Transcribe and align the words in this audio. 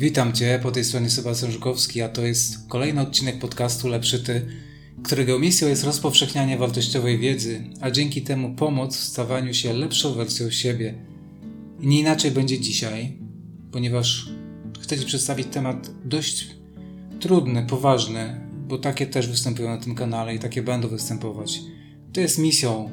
Witam 0.00 0.32
Cię, 0.32 0.60
po 0.62 0.70
tej 0.70 0.84
stronie 0.84 1.10
Sebastian 1.10 1.52
Żukowski, 1.52 2.02
a 2.02 2.08
to 2.08 2.22
jest 2.22 2.68
kolejny 2.68 3.00
odcinek 3.00 3.38
podcastu 3.38 3.88
Lepszy 3.88 4.24
Ty, 4.24 4.46
którego 5.02 5.38
misją 5.38 5.68
jest 5.68 5.84
rozpowszechnianie 5.84 6.58
wartościowej 6.58 7.18
wiedzy, 7.18 7.64
a 7.80 7.90
dzięki 7.90 8.22
temu 8.22 8.54
pomoc 8.54 8.96
w 8.96 9.04
stawaniu 9.04 9.54
się 9.54 9.72
lepszą 9.72 10.12
wersją 10.12 10.50
siebie. 10.50 10.94
I 11.80 11.86
nie 11.86 12.00
inaczej 12.00 12.30
będzie 12.30 12.60
dzisiaj, 12.60 13.16
ponieważ 13.72 14.28
chcę 14.80 14.98
Ci 14.98 15.06
przedstawić 15.06 15.46
temat 15.46 15.90
dość 16.04 16.46
trudny, 17.20 17.66
poważny, 17.66 18.40
bo 18.68 18.78
takie 18.78 19.06
też 19.06 19.28
występują 19.28 19.68
na 19.68 19.78
tym 19.78 19.94
kanale 19.94 20.34
i 20.34 20.38
takie 20.38 20.62
będą 20.62 20.88
występować. 20.88 21.60
To 22.12 22.20
jest 22.20 22.38
misją 22.38 22.90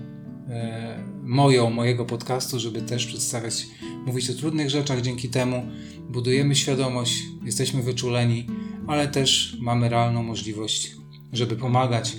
e, 0.50 1.04
moją, 1.24 1.70
mojego 1.70 2.06
podcastu, 2.06 2.60
żeby 2.60 2.82
też 2.82 3.06
przedstawiać, 3.06 3.66
mówić 4.06 4.30
o 4.30 4.34
trudnych 4.34 4.70
rzeczach. 4.70 5.02
Dzięki 5.02 5.30
temu 5.30 5.66
budujemy 6.10 6.56
świadomość, 6.56 7.24
jesteśmy 7.44 7.84
wyczuleni, 7.84 8.48
ale 8.88 9.08
też 9.08 9.58
mamy 9.62 9.90
realną 9.90 10.24
możliwość, 10.24 10.92
żeby 11.34 11.56
pomagać. 11.56 12.18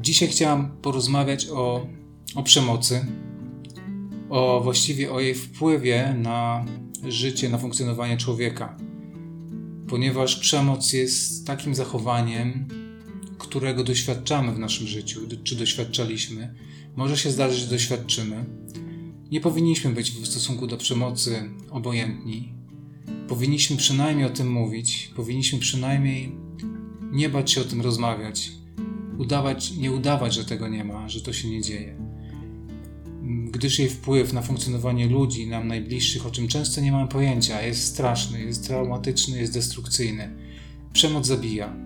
Dzisiaj 0.00 0.28
chciałam 0.28 0.76
porozmawiać 0.82 1.48
o, 1.48 1.86
o 2.34 2.42
przemocy, 2.42 3.06
o 4.28 4.60
właściwie 4.64 5.12
o 5.12 5.20
jej 5.20 5.34
wpływie 5.34 6.14
na 6.18 6.64
życie, 7.08 7.48
na 7.48 7.58
funkcjonowanie 7.58 8.16
człowieka. 8.16 8.76
Ponieważ 9.88 10.36
przemoc 10.36 10.92
jest 10.92 11.46
takim 11.46 11.74
zachowaniem, 11.74 12.68
którego 13.38 13.84
doświadczamy 13.84 14.52
w 14.52 14.58
naszym 14.58 14.86
życiu, 14.86 15.20
czy 15.44 15.56
doświadczaliśmy, 15.56 16.54
może 16.96 17.16
się 17.16 17.30
zdarzyć, 17.30 17.60
że 17.60 17.70
doświadczymy. 17.70 18.44
Nie 19.30 19.40
powinniśmy 19.40 19.90
być 19.90 20.10
w 20.10 20.26
stosunku 20.26 20.66
do 20.66 20.76
przemocy 20.76 21.50
obojętni. 21.70 22.52
Powinniśmy 23.28 23.76
przynajmniej 23.76 24.26
o 24.26 24.30
tym 24.30 24.52
mówić, 24.52 25.12
powinniśmy 25.16 25.58
przynajmniej 25.58 26.32
nie 27.12 27.28
bać 27.28 27.50
się 27.50 27.60
o 27.60 27.64
tym 27.64 27.80
rozmawiać, 27.80 28.52
udawać, 29.18 29.76
nie 29.76 29.92
udawać, 29.92 30.34
że 30.34 30.44
tego 30.44 30.68
nie 30.68 30.84
ma, 30.84 31.08
że 31.08 31.20
to 31.20 31.32
się 31.32 31.50
nie 31.50 31.62
dzieje. 31.62 31.96
Gdyż 33.50 33.78
jej 33.78 33.88
wpływ 33.88 34.32
na 34.32 34.42
funkcjonowanie 34.42 35.08
ludzi, 35.08 35.46
nam 35.46 35.68
najbliższych, 35.68 36.26
o 36.26 36.30
czym 36.30 36.48
często 36.48 36.80
nie 36.80 36.92
mamy 36.92 37.08
pojęcia, 37.08 37.62
jest 37.62 37.84
straszny, 37.84 38.40
jest 38.40 38.66
traumatyczny, 38.66 39.38
jest 39.38 39.52
destrukcyjny. 39.52 40.30
Przemoc 40.92 41.26
zabija. 41.26 41.76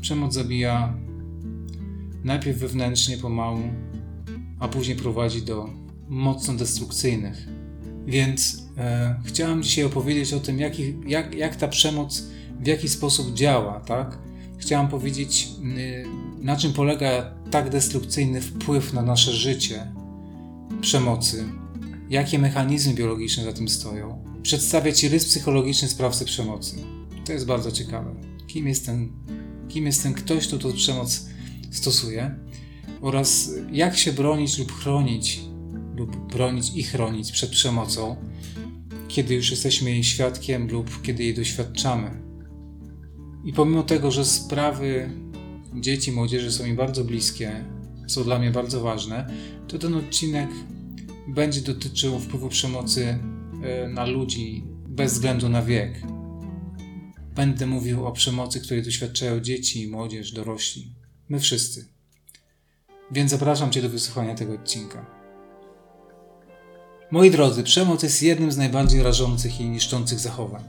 Przemoc 0.00 0.34
zabija 0.34 0.96
najpierw 2.24 2.58
wewnętrznie, 2.58 3.18
pomału, 3.18 3.62
a 4.58 4.68
później 4.68 4.96
prowadzi 4.96 5.42
do 5.42 5.81
mocno 6.12 6.54
destrukcyjnych. 6.54 7.48
Więc 8.06 8.62
e, 8.78 9.20
chciałem 9.24 9.62
dzisiaj 9.62 9.84
opowiedzieć 9.84 10.32
o 10.32 10.40
tym, 10.40 10.58
jak, 10.58 10.72
jak, 11.06 11.34
jak 11.34 11.56
ta 11.56 11.68
przemoc 11.68 12.22
w 12.60 12.66
jaki 12.66 12.88
sposób 12.88 13.34
działa, 13.34 13.80
tak? 13.80 14.18
Chciałem 14.58 14.88
powiedzieć, 14.88 15.48
y, 15.78 16.04
na 16.38 16.56
czym 16.56 16.72
polega 16.72 17.34
tak 17.50 17.70
destrukcyjny 17.70 18.40
wpływ 18.40 18.92
na 18.92 19.02
nasze 19.02 19.32
życie 19.32 19.92
przemocy, 20.80 21.44
jakie 22.10 22.38
mechanizmy 22.38 22.94
biologiczne 22.94 23.44
za 23.44 23.52
tym 23.52 23.68
stoją. 23.68 24.24
Przedstawiać 24.42 25.04
rys 25.04 25.24
psychologiczny 25.24 25.88
sprawcy 25.88 26.24
przemocy. 26.24 26.76
To 27.24 27.32
jest 27.32 27.46
bardzo 27.46 27.72
ciekawe. 27.72 28.14
Kim 28.46 28.68
jest 28.68 28.86
ten, 28.86 29.12
kim 29.68 29.86
jest 29.86 30.02
ten 30.02 30.14
ktoś, 30.14 30.48
kto 30.48 30.58
tą 30.58 30.72
przemoc 30.72 31.26
stosuje 31.70 32.34
oraz 33.00 33.50
jak 33.72 33.96
się 33.96 34.12
bronić 34.12 34.58
lub 34.58 34.72
chronić, 34.72 35.40
lub 35.96 36.32
bronić 36.32 36.72
i 36.74 36.82
chronić 36.82 37.32
przed 37.32 37.50
przemocą, 37.50 38.16
kiedy 39.08 39.34
już 39.34 39.50
jesteśmy 39.50 39.90
jej 39.90 40.04
świadkiem 40.04 40.68
lub 40.68 41.02
kiedy 41.02 41.24
jej 41.24 41.34
doświadczamy. 41.34 42.10
I 43.44 43.52
pomimo 43.52 43.82
tego, 43.82 44.10
że 44.10 44.24
sprawy 44.24 45.10
dzieci 45.74 46.12
młodzieży 46.12 46.52
są 46.52 46.66
mi 46.66 46.74
bardzo 46.74 47.04
bliskie, 47.04 47.64
są 48.06 48.24
dla 48.24 48.38
mnie 48.38 48.50
bardzo 48.50 48.80
ważne, 48.80 49.30
to 49.68 49.78
ten 49.78 49.94
odcinek 49.94 50.50
będzie 51.28 51.60
dotyczył 51.60 52.18
wpływu 52.18 52.48
przemocy 52.48 53.18
e, 53.62 53.88
na 53.88 54.06
ludzi 54.06 54.64
bez 54.88 55.12
względu 55.12 55.48
na 55.48 55.62
wiek. 55.62 56.02
Będę 57.34 57.66
mówił 57.66 58.06
o 58.06 58.12
przemocy, 58.12 58.60
której 58.60 58.82
doświadczają 58.82 59.40
dzieci, 59.40 59.88
młodzież, 59.88 60.32
dorośli. 60.32 60.94
My 61.28 61.40
wszyscy. 61.40 61.88
Więc 63.10 63.30
zapraszam 63.30 63.70
Cię 63.70 63.82
do 63.82 63.88
wysłuchania 63.88 64.34
tego 64.34 64.54
odcinka. 64.54 65.21
Moi 67.12 67.30
drodzy, 67.30 67.62
przemoc 67.62 68.02
jest 68.02 68.22
jednym 68.22 68.52
z 68.52 68.56
najbardziej 68.56 69.02
rażących 69.02 69.60
i 69.60 69.64
niszczących 69.64 70.18
zachowań, 70.18 70.62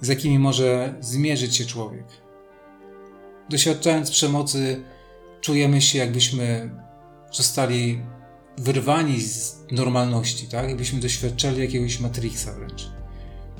z 0.00 0.08
jakimi 0.08 0.38
może 0.38 0.94
zmierzyć 1.00 1.56
się 1.56 1.64
człowiek. 1.64 2.04
Doświadczając 3.50 4.10
przemocy, 4.10 4.84
czujemy 5.40 5.82
się, 5.82 5.98
jakbyśmy 5.98 6.70
zostali 7.32 8.02
wyrwani 8.58 9.20
z 9.20 9.56
normalności, 9.70 10.46
tak? 10.46 10.68
Jakbyśmy 10.68 11.00
doświadczali 11.00 11.60
jakiegoś 11.60 12.00
matrixa 12.00 12.52
wręcz. 12.52 12.90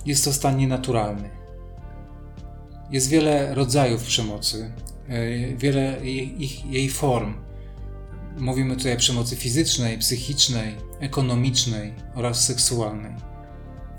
Jest 0.07 0.25
to 0.25 0.33
stan 0.33 0.57
nienaturalny. 0.57 1.31
Jest 2.91 3.09
wiele 3.09 3.55
rodzajów 3.55 4.05
przemocy, 4.05 4.73
e, 5.09 5.57
wiele 5.57 6.07
ich, 6.07 6.67
jej 6.67 6.89
form. 6.89 7.35
Mówimy 8.39 8.77
tutaj 8.77 8.95
o 8.95 8.97
przemocy 8.97 9.37
fizycznej, 9.37 9.99
psychicznej, 9.99 10.77
ekonomicznej 11.01 11.95
oraz 12.15 12.45
seksualnej. 12.45 13.15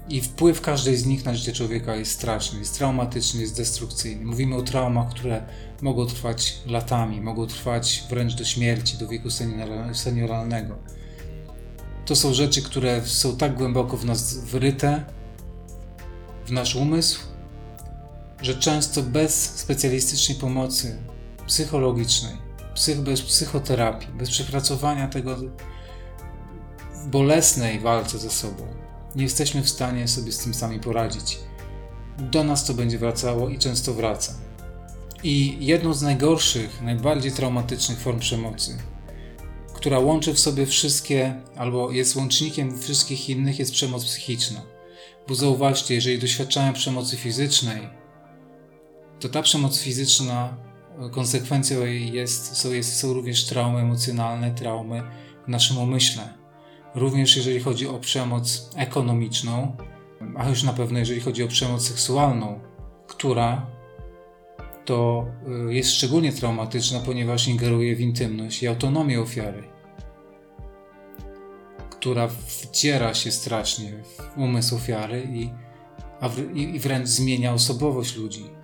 I 0.09 0.21
wpływ 0.21 0.61
każdej 0.61 0.97
z 0.97 1.05
nich 1.05 1.25
na 1.25 1.35
życie 1.35 1.53
człowieka 1.53 1.95
jest 1.95 2.11
straszny, 2.11 2.59
jest 2.59 2.77
traumatyczny, 2.77 3.41
jest 3.41 3.57
destrukcyjny. 3.57 4.25
Mówimy 4.25 4.55
o 4.55 4.61
traumach, 4.61 5.09
które 5.09 5.45
mogą 5.81 6.05
trwać 6.05 6.57
latami, 6.67 7.21
mogą 7.21 7.47
trwać 7.47 8.03
wręcz 8.09 8.35
do 8.35 8.45
śmierci, 8.45 8.97
do 8.97 9.07
wieku 9.07 9.29
senioralnego. 9.93 10.77
To 12.05 12.15
są 12.15 12.33
rzeczy, 12.33 12.61
które 12.61 13.05
są 13.05 13.37
tak 13.37 13.55
głęboko 13.55 13.97
w 13.97 14.05
nas 14.05 14.37
wryte, 14.37 15.05
w 16.45 16.51
nasz 16.51 16.75
umysł, 16.75 17.19
że 18.41 18.55
często 18.55 19.03
bez 19.03 19.55
specjalistycznej 19.55 20.37
pomocy 20.37 20.99
psychologicznej, 21.47 22.44
psych, 22.75 23.01
bez 23.01 23.21
psychoterapii, 23.21 24.07
bez 24.07 24.29
przepracowania 24.29 25.07
tego 25.07 25.35
w 26.93 27.07
bolesnej 27.07 27.79
walce 27.79 28.17
ze 28.17 28.29
sobą, 28.29 28.63
nie 29.15 29.23
jesteśmy 29.23 29.63
w 29.63 29.69
stanie 29.69 30.07
sobie 30.07 30.31
z 30.31 30.37
tym 30.37 30.53
sami 30.53 30.79
poradzić. 30.79 31.39
Do 32.19 32.43
nas 32.43 32.65
to 32.65 32.73
będzie 32.73 32.97
wracało 32.97 33.49
i 33.49 33.59
często 33.59 33.93
wraca. 33.93 34.33
I 35.23 35.57
jedną 35.65 35.93
z 35.93 36.01
najgorszych, 36.01 36.81
najbardziej 36.81 37.31
traumatycznych 37.31 37.99
form 37.99 38.19
przemocy, 38.19 38.77
która 39.73 39.99
łączy 39.99 40.33
w 40.33 40.39
sobie 40.39 40.65
wszystkie, 40.65 41.41
albo 41.55 41.91
jest 41.91 42.15
łącznikiem 42.15 42.81
wszystkich 42.81 43.29
innych, 43.29 43.59
jest 43.59 43.71
przemoc 43.71 44.05
psychiczna. 44.05 44.61
Bo 45.27 45.35
zauważcie, 45.35 45.95
jeżeli 45.95 46.19
doświadczamy 46.19 46.73
przemocy 46.73 47.17
fizycznej, 47.17 47.89
to 49.19 49.29
ta 49.29 49.41
przemoc 49.41 49.79
fizyczna, 49.79 50.57
konsekwencją 51.11 51.85
jest, 51.85 52.57
są, 52.57 52.71
jest, 52.71 52.99
są 52.99 53.13
również 53.13 53.45
traumy 53.45 53.79
emocjonalne, 53.79 54.51
traumy 54.51 55.03
w 55.45 55.47
naszym 55.47 55.77
umyśle 55.77 56.45
również 56.95 57.37
jeżeli 57.37 57.59
chodzi 57.59 57.87
o 57.87 57.99
przemoc 57.99 58.69
ekonomiczną, 58.75 59.77
a 60.35 60.49
już 60.49 60.63
na 60.63 60.73
pewno 60.73 60.99
jeżeli 60.99 61.21
chodzi 61.21 61.43
o 61.43 61.47
przemoc 61.47 61.87
seksualną, 61.87 62.59
która 63.07 63.67
to 64.85 65.25
y, 65.69 65.73
jest 65.73 65.91
szczególnie 65.91 66.31
traumatyczna, 66.31 66.99
ponieważ 66.99 67.47
ingeruje 67.47 67.95
w 67.95 68.01
intymność 68.01 68.63
i 68.63 68.67
autonomię 68.67 69.21
ofiary, 69.21 69.63
która 71.89 72.27
wciera 72.27 73.13
się 73.13 73.31
strasznie 73.31 73.91
w 74.03 74.37
umysł 74.37 74.75
ofiary 74.75 75.27
i, 75.33 75.49
i 76.59 76.79
wręcz 76.79 77.07
zmienia 77.07 77.53
osobowość 77.53 78.15
ludzi. 78.15 78.54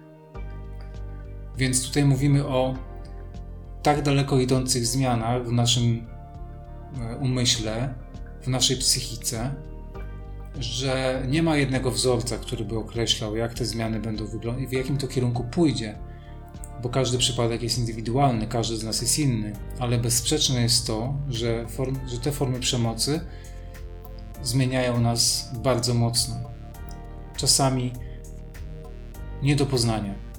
Więc 1.58 1.88
tutaj 1.88 2.06
mówimy 2.06 2.48
o 2.48 2.76
tak 3.84 4.02
daleko 4.02 4.40
idących 4.40 4.86
zmianach 4.86 5.48
w 5.48 5.52
naszym 5.52 6.08
e, 7.02 7.18
umyśle, 7.18 7.94
w 8.42 8.48
naszej 8.48 8.78
psychice, 8.78 9.56
że 10.60 11.24
nie 11.28 11.44
ma 11.44 11.58
jednego 11.58 11.92
wzorca, 11.92 12.38
który 12.38 12.66
by 12.66 12.78
określał, 12.78 13.36
jak 13.36 13.54
te 13.54 13.66
zmiany 13.66 14.00
będą 14.00 14.26
wyglądać 14.26 14.64
i 14.64 14.68
w 14.68 14.72
jakim 14.72 14.98
to 14.98 15.08
kierunku 15.08 15.44
pójdzie, 15.44 15.98
bo 16.82 16.90
każdy 16.90 17.18
przypadek 17.18 17.64
jest 17.64 17.78
indywidualny, 17.78 18.48
każdy 18.48 18.78
z 18.78 18.84
nas 18.84 19.02
jest 19.02 19.20
inny, 19.20 19.54
ale 19.80 19.98
bezsprzeczne 19.98 20.62
jest 20.62 20.88
to, 20.88 21.14
że, 21.30 21.66
że 22.08 22.18
te 22.18 22.32
formy 22.32 22.60
przemocy 22.60 23.22
zmieniają 24.44 25.00
nas 25.00 25.52
bardzo 25.64 25.94
mocno. 25.94 26.36
Czasami 27.38 27.94
nie 29.44 29.56
do 29.56 29.66
poznania. 29.66 30.31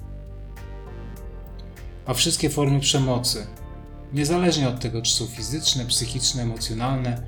A 2.05 2.13
wszystkie 2.13 2.49
formy 2.49 2.79
przemocy, 2.79 3.47
niezależnie 4.13 4.69
od 4.69 4.79
tego, 4.79 5.01
czy 5.01 5.13
są 5.13 5.25
fizyczne, 5.25 5.85
psychiczne, 5.85 6.43
emocjonalne, 6.43 7.23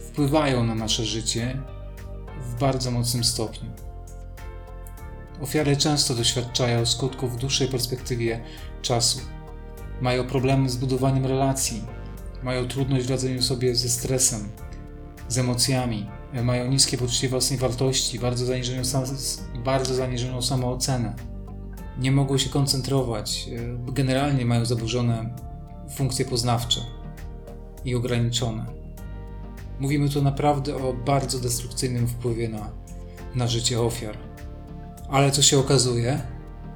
wpływają 0.00 0.64
na 0.64 0.74
nasze 0.74 1.04
życie 1.04 1.62
w 2.40 2.58
bardzo 2.60 2.90
mocnym 2.90 3.24
stopniu. 3.24 3.70
Ofiary 5.40 5.76
często 5.76 6.14
doświadczają 6.14 6.86
skutków 6.86 7.32
w 7.32 7.36
dłuższej 7.36 7.68
perspektywie 7.68 8.40
czasu. 8.82 9.20
Mają 10.00 10.26
problemy 10.26 10.70
z 10.70 10.76
budowaniem 10.76 11.26
relacji, 11.26 11.84
mają 12.42 12.68
trudność 12.68 13.06
w 13.06 13.10
radzeniu 13.10 13.42
sobie 13.42 13.76
ze 13.76 13.88
stresem, 13.88 14.48
z 15.28 15.38
emocjami, 15.38 16.06
mają 16.42 16.68
niskie 16.68 16.98
poczucie 16.98 17.28
własnej 17.28 17.58
wartości, 17.58 18.18
bardzo 18.18 18.46
zaniżoną, 18.46 18.82
bardzo 19.64 19.94
zaniżoną 19.94 20.42
samoocenę. 20.42 21.33
Nie 21.98 22.12
mogą 22.12 22.38
się 22.38 22.50
koncentrować, 22.50 23.48
e, 23.88 23.92
generalnie 23.92 24.46
mają 24.46 24.64
zaburzone 24.64 25.34
funkcje 25.94 26.24
poznawcze 26.24 26.80
i 27.84 27.94
ograniczone. 27.94 28.66
Mówimy 29.80 30.08
tu 30.08 30.22
naprawdę 30.22 30.76
o 30.76 30.92
bardzo 30.92 31.40
destrukcyjnym 31.40 32.06
wpływie 32.06 32.48
na, 32.48 32.70
na 33.34 33.46
życie 33.46 33.80
ofiar. 33.80 34.16
Ale 35.08 35.30
co 35.30 35.42
się 35.42 35.58
okazuje, 35.58 36.20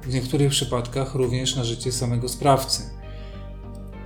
w 0.03 0.13
niektórych 0.13 0.51
przypadkach 0.51 1.15
również 1.15 1.55
na 1.55 1.63
życie 1.63 1.91
samego 1.91 2.29
sprawcy, 2.29 2.83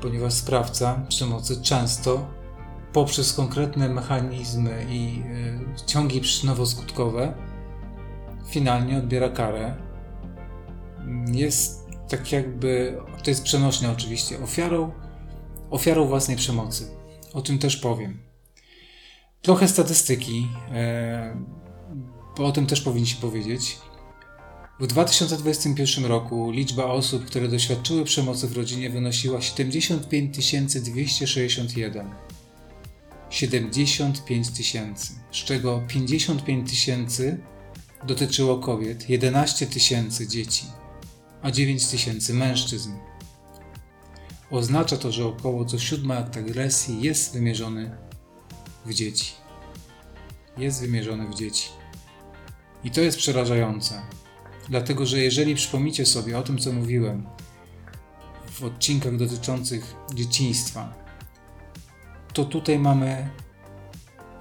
ponieważ 0.02 0.34
sprawca 0.34 1.06
przemocy 1.10 1.62
często 1.62 2.28
poprzez 2.94 3.34
konkretne 3.34 3.90
mechanizmy 3.90 4.86
i 4.90 5.24
y, 5.82 5.86
ciągi 5.86 6.22
przyczynowo-skutkowe 6.22 7.34
finalnie 8.48 8.98
odbiera 8.98 9.30
karę. 9.30 9.76
Jest 11.32 11.84
tak 12.10 12.32
jakby, 12.32 12.98
to 13.24 13.32
jest 13.32 13.44
przenośne 13.44 13.92
oczywiście, 13.92 14.40
ofiarą, 14.40 14.92
ofiarą 15.70 16.06
własnej 16.06 16.38
przemocy. 16.38 16.88
O 17.34 17.42
tym 17.42 17.60
też 17.60 17.78
powiem. 17.78 18.20
Trochę 19.42 19.68
statystyki, 19.68 20.48
e, 20.72 21.38
bo 22.38 22.46
o 22.46 22.52
tym 22.52 22.66
też 22.66 22.82
powinniśmy 22.82 23.22
powiedzieć. 23.22 23.78
W 24.80 24.88
2021 24.88 26.06
roku 26.06 26.52
liczba 26.52 26.86
osób, 26.86 27.26
które 27.26 27.48
doświadczyły 27.48 28.04
przemocy 28.04 28.48
w 28.48 28.58
rodzinie 28.58 28.90
wynosiła 28.90 29.42
75 29.42 30.36
261. 30.82 32.10
75 33.30 34.50
tysięcy, 34.50 35.14
z 35.32 35.36
czego 35.36 35.82
55 35.88 36.70
tysięcy 36.70 37.38
dotyczyło 38.08 38.58
kobiet, 38.58 39.10
11 39.10 39.68
tysięcy 39.68 40.28
dzieci, 40.28 40.66
a 41.44 41.52
9 41.52 41.88
tysięcy 41.88 42.34
mężczyzn. 42.34 42.92
Oznacza 44.52 44.98
to, 44.98 45.12
że 45.12 45.26
około 45.26 45.66
co 45.66 45.80
siódmy 45.80 46.18
akt 46.18 46.38
agresji 46.38 47.02
jest 47.02 47.34
wymierzony 47.34 47.98
w 48.86 48.94
dzieci. 48.94 49.34
Jest 50.58 50.82
wymierzony 50.82 51.28
w 51.28 51.36
dzieci. 51.36 51.70
I 52.84 52.92
to 52.92 53.02
jest 53.02 53.18
przerażające, 53.18 54.02
dlatego 54.70 55.06
że 55.06 55.20
jeżeli 55.20 55.56
przypomnicie 55.56 56.06
sobie 56.06 56.38
o 56.38 56.44
tym, 56.44 56.58
co 56.58 56.74
mówiłem 56.74 57.28
w 58.46 58.64
odcinkach 58.64 59.18
dotyczących 59.18 59.96
dzieciństwa, 60.14 60.94
to 62.34 62.46
tutaj 62.46 62.80
mamy 62.80 63.30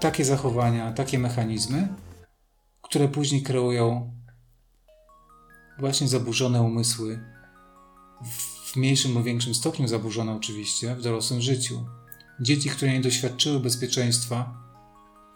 takie 0.01 0.25
zachowania, 0.25 0.93
takie 0.93 1.19
mechanizmy, 1.19 1.89
które 2.83 3.09
później 3.09 3.43
kreują 3.43 4.15
właśnie 5.79 6.09
zaburzone 6.09 6.63
umysły, 6.63 7.21
w 8.65 8.77
mniejszym 8.77 9.15
lub 9.15 9.25
większym 9.25 9.55
stopniu 9.55 9.89
zaburzone 9.89 10.37
oczywiście 10.37 10.95
w 10.95 11.03
dorosłym 11.03 11.41
życiu. 11.41 11.87
Dzieci, 12.41 12.71
które 12.71 12.93
nie 12.93 13.01
doświadczyły 13.01 13.61
bezpieczeństwa, 13.61 14.55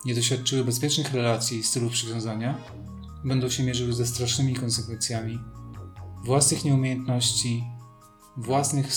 nie 0.04 0.14
doświadczyły 0.14 0.64
bezpiecznych 0.64 1.14
relacji 1.14 1.58
i 1.58 1.62
stylów 1.62 1.92
przywiązania, 1.92 2.58
będą 3.24 3.48
się 3.48 3.62
mierzyły 3.62 3.92
ze 3.92 4.06
strasznymi 4.06 4.54
konsekwencjami 4.54 5.38
własnych 6.24 6.64
nieumiejętności, 6.64 7.64
własnych 8.36 8.88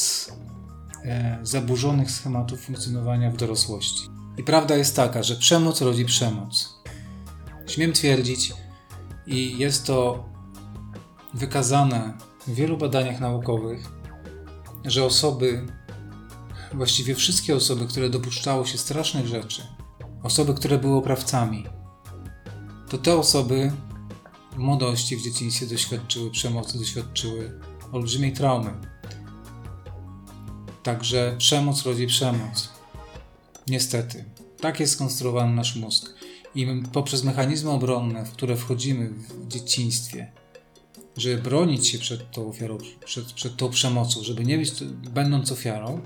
e, 1.03 1.39
zaburzonych 1.43 2.11
schematów 2.11 2.61
funkcjonowania 2.61 3.31
w 3.31 3.37
dorosłości. 3.37 4.09
I 4.37 4.43
prawda 4.43 4.75
jest 4.75 4.95
taka, 4.95 5.23
że 5.23 5.35
przemoc 5.35 5.81
rodzi 5.81 6.05
przemoc. 6.05 6.79
Śmiem 7.67 7.93
twierdzić, 7.93 8.53
i 9.27 9.57
jest 9.57 9.85
to 9.85 10.28
wykazane 11.33 12.13
w 12.47 12.53
wielu 12.53 12.77
badaniach 12.77 13.19
naukowych, 13.19 13.91
że 14.85 15.05
osoby, 15.05 15.65
właściwie 16.73 17.15
wszystkie 17.15 17.55
osoby, 17.55 17.87
które 17.87 18.09
dopuszczały 18.09 18.67
się 18.67 18.77
strasznych 18.77 19.27
rzeczy, 19.27 19.61
osoby, 20.23 20.53
które 20.53 20.77
były 20.77 20.97
oprawcami, 20.97 21.65
to 22.89 22.97
te 22.97 23.15
osoby 23.15 23.71
w 24.51 24.57
młodości, 24.57 25.15
w 25.17 25.21
dzieciństwie 25.21 25.65
doświadczyły 25.67 26.31
przemocy, 26.31 26.79
doświadczyły 26.79 27.59
olbrzymiej 27.91 28.33
traumy. 28.33 28.73
Także 30.83 31.35
przemoc 31.37 31.85
rodzi 31.85 32.07
przemoc. 32.07 32.69
Niestety. 33.67 34.25
Tak 34.61 34.79
jest 34.79 34.93
skonstruowany 34.93 35.55
nasz 35.55 35.75
mózg. 35.75 36.13
I 36.55 36.83
poprzez 36.93 37.23
mechanizmy 37.23 37.69
obronne, 37.69 38.25
w 38.25 38.31
które 38.31 38.55
wchodzimy 38.55 39.09
w 39.09 39.47
dzieciństwie, 39.47 40.31
żeby 41.19 41.41
bronić 41.41 41.87
się 41.87 41.97
przed 41.97 42.31
tą 42.31 42.49
ofiarą, 42.49 42.77
przed, 43.05 43.33
przed 43.33 43.55
tą 43.55 43.69
przemocą, 43.69 44.23
żeby 44.23 44.45
nie 44.45 44.57
być, 44.57 44.71
będąc 45.13 45.51
ofiarą, 45.51 46.01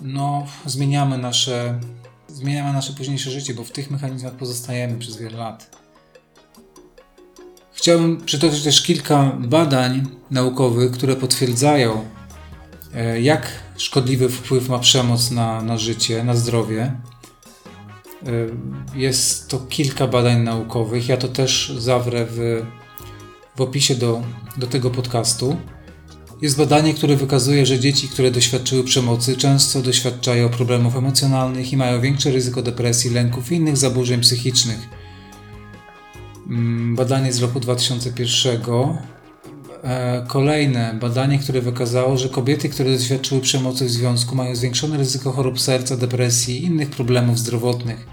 no, 0.00 0.46
zmieniamy 0.66 1.18
nasze, 1.18 1.80
zmieniamy 2.28 2.72
nasze 2.72 2.92
późniejsze 2.92 3.30
życie, 3.30 3.54
bo 3.54 3.64
w 3.64 3.70
tych 3.70 3.90
mechanizmach 3.90 4.32
pozostajemy 4.32 4.98
przez 4.98 5.16
wiele 5.16 5.36
lat. 5.36 5.84
Chciałbym 7.72 8.24
przytoczyć 8.24 8.62
też 8.62 8.82
kilka 8.82 9.38
badań 9.38 10.06
naukowych, 10.30 10.92
które 10.92 11.16
potwierdzają, 11.16 12.08
e, 12.94 13.20
jak 13.20 13.52
szkodliwy 13.76 14.28
wpływ 14.28 14.68
ma 14.68 14.78
przemoc 14.78 15.30
na, 15.30 15.62
na 15.62 15.78
życie, 15.78 16.24
na 16.24 16.36
zdrowie. 16.36 16.82
E, 16.82 18.30
jest 18.98 19.50
to 19.50 19.58
kilka 19.58 20.06
badań 20.06 20.42
naukowych. 20.42 21.08
Ja 21.08 21.16
to 21.16 21.28
też 21.28 21.72
zawrę 21.78 22.26
w 22.30 22.62
w 23.56 23.60
opisie 23.60 23.94
do, 23.94 24.22
do 24.56 24.66
tego 24.66 24.90
podcastu. 24.90 25.56
Jest 26.42 26.56
badanie, 26.56 26.94
które 26.94 27.16
wykazuje, 27.16 27.66
że 27.66 27.78
dzieci, 27.78 28.08
które 28.08 28.30
doświadczyły 28.30 28.84
przemocy, 28.84 29.36
często 29.36 29.82
doświadczają 29.82 30.48
problemów 30.48 30.96
emocjonalnych 30.96 31.72
i 31.72 31.76
mają 31.76 32.00
większe 32.00 32.30
ryzyko 32.30 32.62
depresji, 32.62 33.10
lęków 33.10 33.52
i 33.52 33.54
innych 33.54 33.76
zaburzeń 33.76 34.20
psychicznych. 34.20 34.88
Mm, 36.50 36.96
badanie 36.96 37.32
z 37.32 37.42
roku 37.42 37.60
2001. 37.60 38.60
E, 39.84 40.24
kolejne 40.28 40.94
badanie, 41.00 41.38
które 41.38 41.60
wykazało, 41.60 42.18
że 42.18 42.28
kobiety, 42.28 42.68
które 42.68 42.92
doświadczyły 42.92 43.40
przemocy 43.40 43.84
w 43.84 43.90
związku, 43.90 44.36
mają 44.36 44.56
zwiększone 44.56 44.96
ryzyko 44.96 45.32
chorób 45.32 45.60
serca, 45.60 45.96
depresji 45.96 46.62
i 46.62 46.64
innych 46.64 46.90
problemów 46.90 47.38
zdrowotnych 47.38 48.06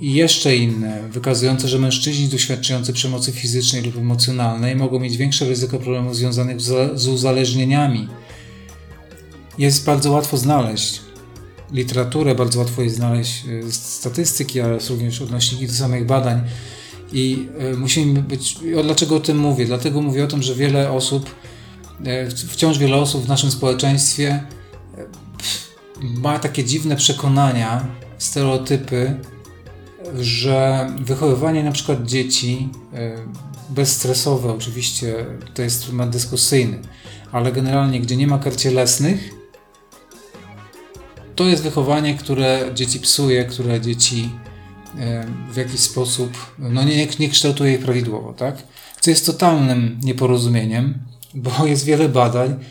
i 0.00 0.12
jeszcze 0.14 0.56
inne, 0.56 1.08
wykazujące, 1.08 1.68
że 1.68 1.78
mężczyźni 1.78 2.28
doświadczający 2.28 2.92
przemocy 2.92 3.32
fizycznej 3.32 3.82
lub 3.82 3.96
emocjonalnej 3.96 4.76
mogą 4.76 5.00
mieć 5.00 5.16
większe 5.16 5.44
ryzyko 5.44 5.78
problemów 5.78 6.16
związanych 6.16 6.60
z 6.94 7.06
uzależnieniami. 7.08 8.08
Jest 9.58 9.84
bardzo 9.84 10.12
łatwo 10.12 10.36
znaleźć 10.36 11.00
literaturę, 11.72 12.34
bardzo 12.34 12.58
łatwo 12.58 12.82
jest 12.82 12.96
znaleźć 12.96 13.44
e, 13.68 13.72
statystyki, 13.72 14.60
ale 14.60 14.78
również 14.90 15.22
odnośniki 15.22 15.66
do 15.66 15.72
samych 15.72 16.06
badań. 16.06 16.40
I 17.12 17.48
e, 17.58 17.76
musimy 17.76 18.22
być. 18.22 18.56
Dlaczego 18.84 19.16
o 19.16 19.20
tym 19.20 19.38
mówię? 19.38 19.66
Dlatego 19.66 20.02
mówię 20.02 20.24
o 20.24 20.26
tym, 20.26 20.42
że 20.42 20.54
wiele 20.54 20.92
osób, 20.92 21.34
e, 22.04 22.30
wciąż 22.30 22.78
wiele 22.78 22.96
osób 22.96 23.24
w 23.24 23.28
naszym 23.28 23.50
społeczeństwie 23.50 24.44
ma 26.02 26.38
takie 26.38 26.64
dziwne 26.64 26.96
przekonania, 26.96 27.86
stereotypy, 28.20 29.16
że 30.20 30.86
wychowywanie 31.00 31.64
na 31.64 31.72
przykład 31.72 32.06
dzieci 32.06 32.68
e, 32.94 33.16
bezstresowe, 33.70 34.52
oczywiście 34.52 35.26
to 35.54 35.62
jest 35.62 35.86
temat 35.86 36.10
dyskusyjny, 36.10 36.78
ale 37.32 37.52
generalnie 37.52 38.00
gdzie 38.00 38.16
nie 38.16 38.26
ma 38.26 38.38
kar 38.38 38.56
cielesnych, 38.56 39.30
to 41.36 41.44
jest 41.44 41.62
wychowanie, 41.62 42.14
które 42.14 42.70
dzieci 42.74 43.00
psuje, 43.00 43.44
które 43.44 43.80
dzieci 43.80 44.30
e, 44.98 45.26
w 45.52 45.56
jakiś 45.56 45.80
sposób 45.80 46.54
no 46.58 46.84
nie, 46.84 47.06
nie 47.18 47.28
kształtuje 47.28 47.74
ich 47.74 47.80
prawidłowo, 47.80 48.32
tak? 48.32 48.56
Co 49.00 49.10
jest 49.10 49.26
totalnym 49.26 49.98
nieporozumieniem, 50.02 50.98
bo 51.34 51.50
jest 51.66 51.84
wiele 51.84 52.08
badań, 52.08 52.64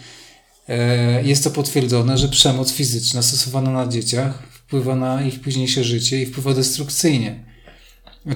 e, 0.67 1.23
jest 1.23 1.43
to 1.43 1.49
potwierdzone, 1.51 2.17
że 2.17 2.27
przemoc 2.27 2.71
fizyczna 2.71 3.21
stosowana 3.21 3.71
na 3.71 3.87
dzieciach 3.87 4.58
wpływa 4.69 4.95
na 4.95 5.21
ich 5.23 5.41
późniejsze 5.41 5.83
życie 5.83 6.21
i 6.21 6.25
wpływa 6.25 6.53
destrukcyjnie. 6.53 7.43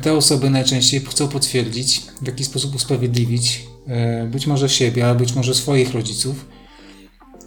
Te 0.01 0.13
osoby 0.13 0.49
najczęściej 0.49 0.99
chcą 0.99 1.27
potwierdzić, 1.27 2.01
w 2.21 2.27
jaki 2.27 2.43
sposób 2.43 2.75
usprawiedliwić 2.75 3.65
e, 3.87 4.27
być 4.27 4.47
może 4.47 4.69
siebie, 4.69 5.05
ale 5.05 5.15
być 5.15 5.33
może 5.33 5.55
swoich 5.55 5.93
rodziców, 5.93 6.45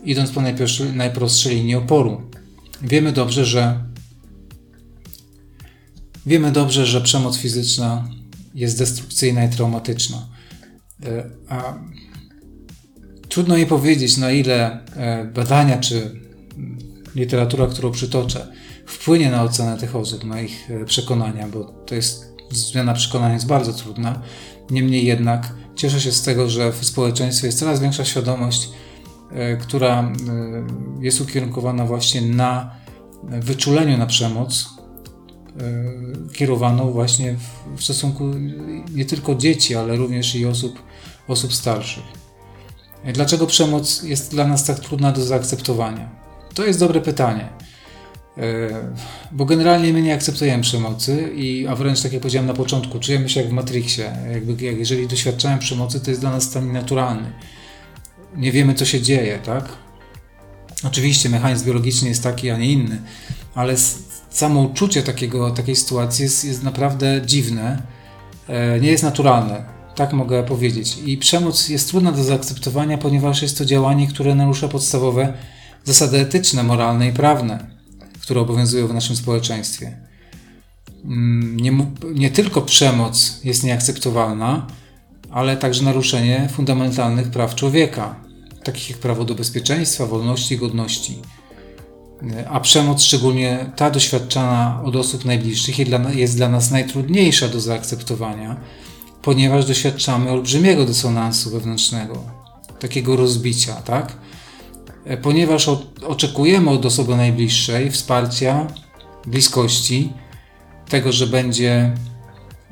idąc 0.04 0.30
po 0.30 0.42
najprostszej 0.94 1.56
linii 1.56 1.74
oporu. 1.74 2.30
Wiemy 2.82 3.12
dobrze, 3.12 3.44
że 3.44 3.84
wiemy 6.26 6.52
dobrze, 6.52 6.86
że 6.86 7.00
przemoc 7.00 7.38
fizyczna 7.38 8.08
jest 8.54 8.78
destrukcyjna 8.78 9.44
i 9.44 9.48
traumatyczna. 9.48 10.28
E, 11.04 11.30
a 11.48 11.78
trudno 13.28 13.56
mi 13.56 13.66
powiedzieć, 13.66 14.16
na 14.16 14.30
ile 14.30 14.84
e, 14.96 15.24
badania 15.24 15.78
czy 15.78 16.25
literatura, 17.16 17.66
którą 17.66 17.90
przytoczę, 17.90 18.52
wpłynie 18.86 19.30
na 19.30 19.42
ocenę 19.42 19.78
tych 19.78 19.96
osób, 19.96 20.24
na 20.24 20.40
ich 20.40 20.70
e, 20.70 20.84
przekonania, 20.84 21.48
bo 21.48 21.64
to 21.64 21.94
jest 21.94 22.36
zmiana 22.50 22.94
przekonania 22.94 23.34
jest 23.34 23.46
bardzo 23.46 23.72
trudna. 23.72 24.22
Niemniej 24.70 25.06
jednak 25.06 25.54
cieszę 25.74 26.00
się 26.00 26.12
z 26.12 26.22
tego, 26.22 26.48
że 26.48 26.72
w 26.72 26.84
społeczeństwie 26.84 27.46
jest 27.46 27.58
coraz 27.58 27.80
większa 27.80 28.04
świadomość, 28.04 28.68
która 29.60 30.12
jest 31.00 31.20
ukierunkowana 31.20 31.84
właśnie 31.84 32.22
na 32.22 32.70
wyczuleniu 33.22 33.98
na 33.98 34.06
przemoc, 34.06 34.76
E, 35.60 36.32
kierowaną 36.32 36.92
właśnie 36.92 37.36
w, 37.76 37.84
stosunku 37.84 38.24
nie 38.94 39.04
tylko 39.04 39.34
dzieci, 39.34 39.74
ale 39.74 39.96
również 39.96 40.34
i 40.34 40.46
osób, 40.46 40.82
osób 41.28 41.54
starszych. 41.54 42.04
E, 43.04 43.12
dlaczego 43.12 43.46
przemoc 43.46 44.02
jest 44.02 44.30
dla 44.30 44.46
nas 44.46 44.64
tak 44.64 44.80
trudna 44.80 45.12
do 45.12 45.24
zaakceptowania? 45.24 46.25
To 46.56 46.66
jest 46.66 46.80
dobre 46.80 47.00
pytanie. 47.00 47.48
E, 48.38 48.42
bo 49.32 49.44
generalnie 49.44 49.92
my 49.92 50.02
nie 50.02 50.14
akceptujemy 50.14 50.62
przemocy, 50.62 51.32
i, 51.34 51.66
a 51.66 51.76
wręcz 51.76 52.02
tak 52.02 52.12
jak 52.12 52.22
powiedziałem 52.22 52.46
na 52.46 52.54
początku, 52.54 52.98
czujemy 52.98 53.28
się 53.28 53.40
jak 53.40 53.50
w 53.50 53.52
Matrixie. 53.52 54.16
Jakby, 54.32 54.64
jak 54.64 54.78
jeżeli 54.78 55.08
doświadczamy 55.08 55.58
przemocy, 55.58 56.00
to 56.00 56.10
jest 56.10 56.20
dla 56.20 56.30
nas 56.30 56.42
stan 56.42 56.72
naturalny. 56.72 57.32
Nie 58.36 58.52
wiemy, 58.52 58.74
co 58.74 58.84
się 58.84 59.00
dzieje, 59.00 59.38
tak? 59.38 59.68
Oczywiście 60.84 61.28
mechanizm 61.28 61.66
biologiczny 61.66 62.08
jest 62.08 62.22
taki, 62.22 62.50
a 62.50 62.58
nie 62.58 62.72
inny, 62.72 63.02
ale 63.54 63.74
samo 64.30 64.60
uczucie 64.60 65.02
takiego, 65.02 65.50
takiej 65.50 65.76
sytuacji 65.76 66.22
jest, 66.22 66.44
jest 66.44 66.62
naprawdę 66.62 67.20
dziwne, 67.26 67.82
e, 68.48 68.80
nie 68.80 68.90
jest 68.90 69.02
naturalne. 69.04 69.64
Tak 69.94 70.12
mogę 70.12 70.42
powiedzieć. 70.42 70.98
I 71.04 71.18
przemoc 71.18 71.68
jest 71.68 71.88
trudna 71.88 72.12
do 72.12 72.24
zaakceptowania, 72.24 72.98
ponieważ 72.98 73.42
jest 73.42 73.58
to 73.58 73.64
działanie, 73.64 74.08
które 74.08 74.34
narusza 74.34 74.68
podstawowe 74.68 75.32
zasady 75.86 76.18
etyczne, 76.18 76.62
moralne 76.62 77.08
i 77.08 77.12
prawne, 77.12 77.66
które 78.22 78.40
obowiązują 78.40 78.86
w 78.86 78.94
naszym 78.94 79.16
społeczeństwie. 79.16 79.96
Mm, 81.04 81.60
nie, 81.60 81.86
nie 82.14 82.30
tylko 82.30 82.62
przemoc 82.62 83.40
jest 83.44 83.64
nieakceptowalna, 83.64 84.66
ale 85.30 85.56
także 85.56 85.82
naruszenie 85.82 86.48
fundamentalnych 86.52 87.30
praw 87.30 87.54
człowieka, 87.54 88.16
takich 88.64 88.90
jak 88.90 88.98
prawo 88.98 89.24
do 89.24 89.34
bezpieczeństwa, 89.34 90.06
wolności 90.06 90.54
i 90.54 90.58
godności 90.58 91.22
a 92.50 92.60
przemoc, 92.60 93.02
szczególnie 93.02 93.70
ta 93.76 93.90
doświadczana 93.90 94.80
od 94.84 94.96
osób 94.96 95.24
najbliższych, 95.24 95.78
jest 96.14 96.36
dla 96.36 96.48
nas 96.48 96.70
najtrudniejsza 96.70 97.48
do 97.48 97.60
zaakceptowania, 97.60 98.56
ponieważ 99.22 99.66
doświadczamy 99.66 100.30
olbrzymiego 100.30 100.84
dysonansu 100.84 101.50
wewnętrznego, 101.50 102.22
takiego 102.80 103.16
rozbicia, 103.16 103.74
tak? 103.74 104.12
Ponieważ 105.22 105.70
oczekujemy 106.06 106.70
od 106.70 106.86
osoby 106.86 107.16
najbliższej 107.16 107.90
wsparcia, 107.90 108.66
bliskości, 109.26 110.12
tego, 110.88 111.12
że 111.12 111.26
będzie, 111.26 111.94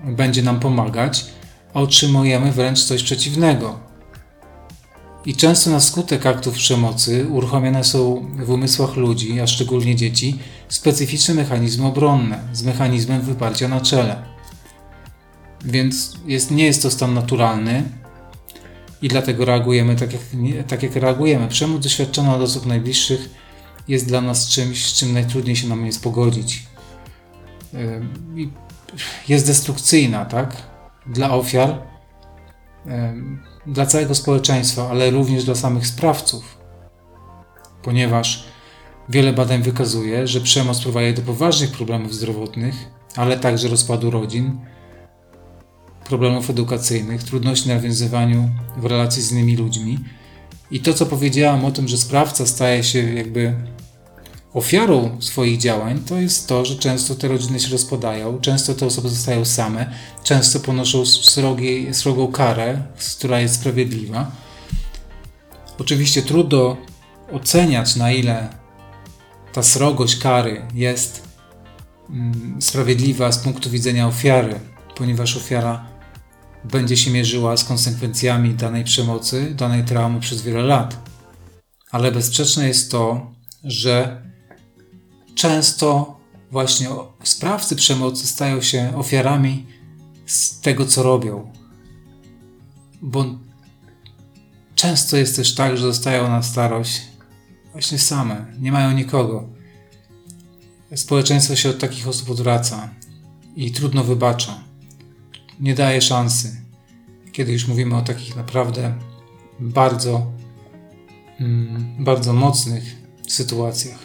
będzie 0.04 0.42
nam 0.42 0.60
pomagać, 0.60 1.26
a 1.74 1.80
otrzymujemy 1.80 2.52
wręcz 2.52 2.84
coś 2.84 3.02
przeciwnego 3.02 3.84
i 5.26 5.34
często 5.34 5.70
na 5.70 5.80
skutek 5.80 6.26
aktów 6.26 6.54
przemocy 6.54 7.28
uruchamiane 7.28 7.84
są 7.84 8.26
w 8.44 8.50
umysłach 8.50 8.96
ludzi, 8.96 9.40
a 9.40 9.46
szczególnie 9.46 9.96
dzieci, 9.96 10.38
specyficzne 10.68 11.34
mechanizmy 11.34 11.86
obronne 11.86 12.40
z 12.52 12.62
mechanizmem 12.62 13.22
wyparcia 13.22 13.68
na 13.68 13.80
czele. 13.80 14.22
Więc 15.64 16.12
jest, 16.26 16.50
nie 16.50 16.64
jest 16.64 16.82
to 16.82 16.90
stan 16.90 17.14
naturalny 17.14 17.82
i 19.04 19.08
dlatego 19.08 19.44
reagujemy 19.44 19.96
tak 19.96 20.12
jak, 20.12 20.22
tak 20.68 20.82
jak 20.82 20.96
reagujemy. 20.96 21.48
Przemoc 21.48 21.82
doświadczona 21.82 22.34
od 22.34 22.42
osób 22.42 22.66
najbliższych 22.66 23.28
jest 23.88 24.06
dla 24.08 24.20
nas 24.20 24.48
czymś, 24.48 24.86
z 24.86 24.94
czym 24.94 25.12
najtrudniej 25.12 25.56
się 25.56 25.68
nam 25.68 25.86
jest 25.86 26.02
pogodzić. 26.02 26.66
Jest 29.28 29.46
destrukcyjna, 29.46 30.24
tak? 30.24 30.56
Dla 31.06 31.30
ofiar 31.30 31.82
dla 33.66 33.86
całego 33.86 34.14
społeczeństwa, 34.14 34.90
ale 34.90 35.10
również 35.10 35.44
dla 35.44 35.54
samych 35.54 35.86
sprawców, 35.86 36.58
ponieważ 37.82 38.44
wiele 39.08 39.32
badań 39.32 39.62
wykazuje, 39.62 40.26
że 40.26 40.40
przemoc 40.40 40.80
prowadzi 40.82 41.14
do 41.14 41.22
poważnych 41.22 41.70
problemów 41.70 42.14
zdrowotnych, 42.14 42.74
ale 43.16 43.38
także 43.38 43.68
rozpadu 43.68 44.10
rodzin, 44.10 44.58
problemów 46.04 46.50
edukacyjnych, 46.50 47.22
trudności 47.22 47.68
na 47.68 47.74
nawiązywaniu 47.74 48.50
w 48.76 48.84
relacji 48.84 49.22
z 49.22 49.32
innymi 49.32 49.56
ludźmi. 49.56 49.98
I 50.70 50.80
to, 50.80 50.94
co 50.94 51.06
powiedziałam 51.06 51.64
o 51.64 51.70
tym, 51.70 51.88
że 51.88 51.98
sprawca 51.98 52.46
staje 52.46 52.84
się 52.84 53.14
jakby 53.14 53.54
ofiarą 54.54 55.16
swoich 55.20 55.58
działań, 55.58 56.00
to 56.06 56.18
jest 56.18 56.48
to, 56.48 56.64
że 56.64 56.76
często 56.76 57.14
te 57.14 57.28
rodziny 57.28 57.60
się 57.60 57.68
rozpadają, 57.68 58.40
często 58.40 58.74
te 58.74 58.86
osoby 58.86 59.08
zostają 59.08 59.44
same, 59.44 59.90
często 60.24 60.60
ponoszą 60.60 61.06
srogi, 61.06 61.86
srogą 61.92 62.32
karę, 62.32 62.82
która 63.16 63.40
jest 63.40 63.54
sprawiedliwa. 63.54 64.30
Oczywiście 65.78 66.22
trudno 66.22 66.76
oceniać, 67.32 67.96
na 67.96 68.12
ile 68.12 68.48
ta 69.52 69.62
srogość 69.62 70.16
kary 70.16 70.62
jest 70.74 71.22
mm, 72.10 72.56
sprawiedliwa 72.62 73.32
z 73.32 73.38
punktu 73.38 73.70
widzenia 73.70 74.06
ofiary, 74.06 74.60
ponieważ 74.96 75.36
ofiara 75.36 75.93
będzie 76.64 76.96
się 76.96 77.10
mierzyła 77.10 77.56
z 77.56 77.64
konsekwencjami 77.64 78.54
danej 78.54 78.84
przemocy, 78.84 79.54
danej 79.54 79.84
traumy 79.84 80.20
przez 80.20 80.42
wiele 80.42 80.62
lat. 80.62 81.10
Ale 81.90 82.12
bezsprzeczne 82.12 82.68
jest 82.68 82.90
to, 82.90 83.30
że 83.64 84.22
często 85.34 86.20
właśnie 86.50 86.88
sprawcy 87.22 87.76
przemocy 87.76 88.26
stają 88.26 88.60
się 88.60 88.96
ofiarami 88.96 89.66
z 90.26 90.60
tego, 90.60 90.86
co 90.86 91.02
robią. 91.02 91.52
Bo 93.02 93.24
często 94.74 95.16
jest 95.16 95.36
też 95.36 95.54
tak, 95.54 95.76
że 95.76 95.82
zostają 95.82 96.28
na 96.28 96.42
starość 96.42 97.02
właśnie 97.72 97.98
same, 97.98 98.46
nie 98.60 98.72
mają 98.72 98.92
nikogo. 98.92 99.48
Społeczeństwo 100.94 101.56
się 101.56 101.70
od 101.70 101.78
takich 101.78 102.08
osób 102.08 102.30
odwraca 102.30 102.88
i 103.56 103.72
trudno 103.72 104.04
wybacza. 104.04 104.60
Nie 105.60 105.74
daje 105.74 106.02
szansy, 106.02 106.56
kiedy 107.32 107.52
już 107.52 107.68
mówimy 107.68 107.96
o 107.96 108.02
takich 108.02 108.36
naprawdę 108.36 108.94
bardzo, 109.60 110.26
mm, 111.40 111.96
bardzo 111.98 112.32
mocnych 112.32 112.96
sytuacjach. 113.28 113.98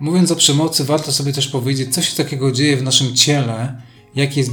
Mówiąc 0.00 0.30
o 0.30 0.36
przemocy, 0.36 0.84
warto 0.84 1.12
sobie 1.12 1.32
też 1.32 1.48
powiedzieć, 1.48 1.94
co 1.94 2.02
się 2.02 2.16
takiego 2.16 2.52
dzieje 2.52 2.76
w 2.76 2.82
naszym 2.82 3.14
ciele, 3.14 3.82
jaki 4.14 4.40
jest, 4.40 4.50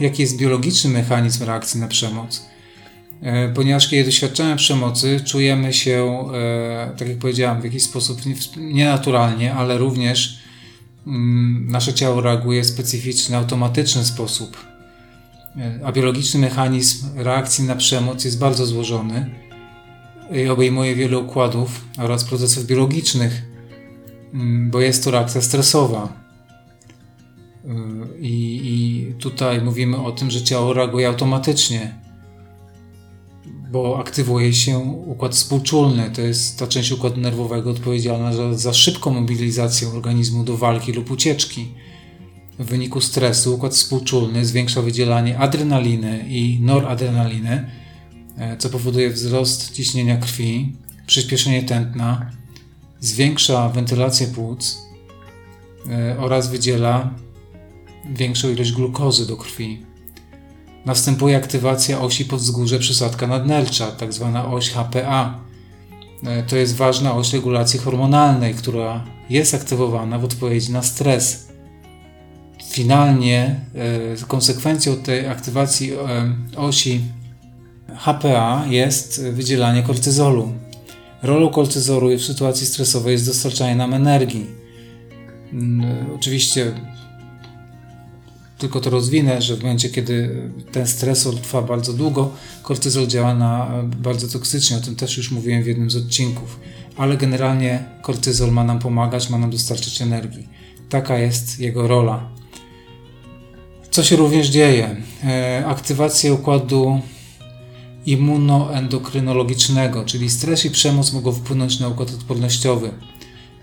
jaki 0.00 0.22
jest 0.22 0.36
biologiczny 0.36 0.90
mechanizm 0.90 1.44
reakcji 1.44 1.80
na 1.80 1.88
przemoc. 1.88 2.46
E, 3.22 3.48
ponieważ 3.48 3.88
kiedy 3.88 4.04
doświadczamy 4.04 4.56
przemocy, 4.56 5.20
czujemy 5.24 5.72
się, 5.72 6.28
e, 6.34 6.94
tak 6.98 7.08
jak 7.08 7.18
powiedziałem, 7.18 7.60
w 7.60 7.64
jakiś 7.64 7.82
sposób 7.82 8.20
nienaturalnie, 8.56 9.54
ale 9.54 9.78
również 9.78 10.38
mm, 11.06 11.66
nasze 11.70 11.94
ciało 11.94 12.20
reaguje 12.20 12.62
w 12.62 12.66
specyficzny, 12.66 13.36
automatyczny 13.36 14.04
sposób. 14.04 14.75
E, 15.58 15.80
a 15.84 15.92
biologiczny 15.92 16.40
mechanizm 16.40 17.06
reakcji 17.16 17.64
na 17.64 17.76
przemoc 17.76 18.24
jest 18.24 18.38
bardzo 18.38 18.66
złożony 18.66 19.30
i 20.32 20.48
obejmuje 20.48 20.94
wiele 20.94 21.18
układów 21.18 21.84
oraz 21.98 22.24
procesów 22.24 22.66
biologicznych 22.66 23.56
Mm, 24.36 24.70
bo 24.70 24.80
jest 24.80 25.04
to 25.04 25.10
reakcja 25.10 25.40
stresowa. 25.40 26.12
Y, 27.64 27.68
I, 28.20 28.60
I, 28.64 29.14
tutaj 29.14 29.62
mówimy 29.62 30.02
o 30.02 30.12
tym, 30.12 30.30
że 30.30 30.42
ciało 30.42 30.72
reaguje 30.72 31.08
automatycznie, 31.08 31.94
bo 33.72 33.98
aktywuje 33.98 34.52
się 34.52 34.78
układ 35.06 35.34
współczulny. 35.34 36.10
To 36.10 36.20
jest 36.20 36.58
ta 36.58 36.66
część 36.66 36.92
układu 36.92 37.20
nerwowego 37.20 37.70
odpowiedzialna 37.70 38.32
za, 38.32 38.54
za 38.54 38.72
szybką 38.72 39.10
mobilizację 39.10 39.88
organizmu 39.88 40.44
do 40.44 40.56
walki 40.56 40.92
lub 40.92 41.10
ucieczki. 41.10 41.68
W 42.58 42.64
wyniku 42.64 43.00
stresu 43.00 43.54
układ 43.54 43.74
współczulny 43.74 44.46
zwiększa 44.46 44.82
wydzielanie 44.82 45.38
adrenaliny 45.38 46.24
i 46.28 46.58
noradrenaliny, 46.60 47.70
e, 48.38 48.56
co 48.56 48.68
powoduje 48.68 49.10
wzrost 49.10 49.72
ciśnienia 49.72 50.16
krwi, 50.16 50.72
przyspieszenie 51.06 51.62
tętna, 51.62 52.30
zwiększa 53.00 53.68
wentylację 53.68 54.26
płuc 54.26 54.78
e, 55.90 56.18
oraz 56.18 56.50
wydziela 56.50 57.14
większą 58.10 58.50
ilość 58.50 58.72
glukozy 58.72 59.26
do 59.26 59.36
krwi. 59.36 59.86
Następuje 60.84 61.36
aktywacja 61.36 62.00
osi 62.00 62.24
podzgórze 62.24 62.78
przysadka 62.78 63.26
nadnercza, 63.26 63.86
tak 63.92 64.12
zwana 64.12 64.52
oś 64.52 64.70
HPA. 64.70 65.40
E, 66.24 66.42
to 66.42 66.56
jest 66.56 66.76
ważna 66.76 67.14
oś 67.14 67.32
regulacji 67.32 67.78
hormonalnej, 67.78 68.54
która 68.54 69.04
jest 69.30 69.54
aktywowana 69.54 70.18
w 70.18 70.24
odpowiedzi 70.24 70.72
na 70.72 70.82
stres. 70.82 71.45
Finalnie 72.76 73.60
konsekwencją 74.28 74.96
tej 74.96 75.26
aktywacji 75.26 75.92
osi 76.56 77.00
HPA 77.96 78.66
jest 78.66 79.22
wydzielanie 79.22 79.82
kortyzolu. 79.82 80.52
Rolą 81.22 81.48
kortyzolu 81.50 82.18
w 82.18 82.22
sytuacji 82.22 82.66
stresowej 82.66 83.12
jest 83.12 83.26
dostarczanie 83.26 83.76
nam 83.76 83.94
energii. 83.94 84.46
Mm, 85.52 86.06
oczywiście 86.16 86.72
tylko 88.58 88.80
to 88.80 88.90
rozwinę, 88.90 89.42
że 89.42 89.56
w 89.56 89.62
momencie, 89.62 89.88
kiedy 89.88 90.50
ten 90.72 90.86
stresor 90.86 91.34
trwa 91.40 91.62
bardzo 91.62 91.92
długo, 91.92 92.32
kortyzol 92.62 93.06
działa 93.06 93.34
na 93.34 93.70
bardzo 93.84 94.28
toksycznie. 94.28 94.76
O 94.76 94.80
tym 94.80 94.96
też 94.96 95.16
już 95.16 95.30
mówiłem 95.30 95.62
w 95.62 95.66
jednym 95.66 95.90
z 95.90 95.96
odcinków. 95.96 96.60
Ale 96.96 97.16
generalnie 97.16 97.84
kortyzol 98.02 98.52
ma 98.52 98.64
nam 98.64 98.78
pomagać, 98.78 99.30
ma 99.30 99.38
nam 99.38 99.50
dostarczyć 99.50 100.02
energii. 100.02 100.48
Taka 100.88 101.18
jest 101.18 101.60
jego 101.60 101.88
rola. 101.88 102.35
Co 103.96 104.04
się 104.04 104.16
również 104.16 104.48
dzieje? 104.48 104.96
E, 105.24 105.64
aktywacja 105.66 106.32
układu 106.32 107.00
immunoendokrynologicznego, 108.06 110.04
czyli 110.04 110.30
stres 110.30 110.64
i 110.64 110.70
przemoc 110.70 111.12
mogą 111.12 111.32
wpłynąć 111.32 111.80
na 111.80 111.88
układ 111.88 112.10
odpornościowy 112.10 112.90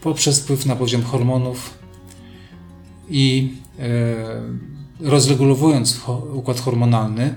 poprzez 0.01 0.39
wpływ 0.39 0.65
na 0.65 0.75
poziom 0.75 1.03
hormonów 1.03 1.77
i 3.09 3.53
e, 3.79 3.83
rozregulowując 4.99 6.01
układ 6.33 6.59
hormonalny, 6.59 7.33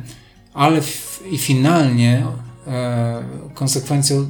ale 0.54 0.80
i 1.30 1.38
finalnie 1.38 2.26
e, 2.66 3.22
konsekwencją 3.54 4.28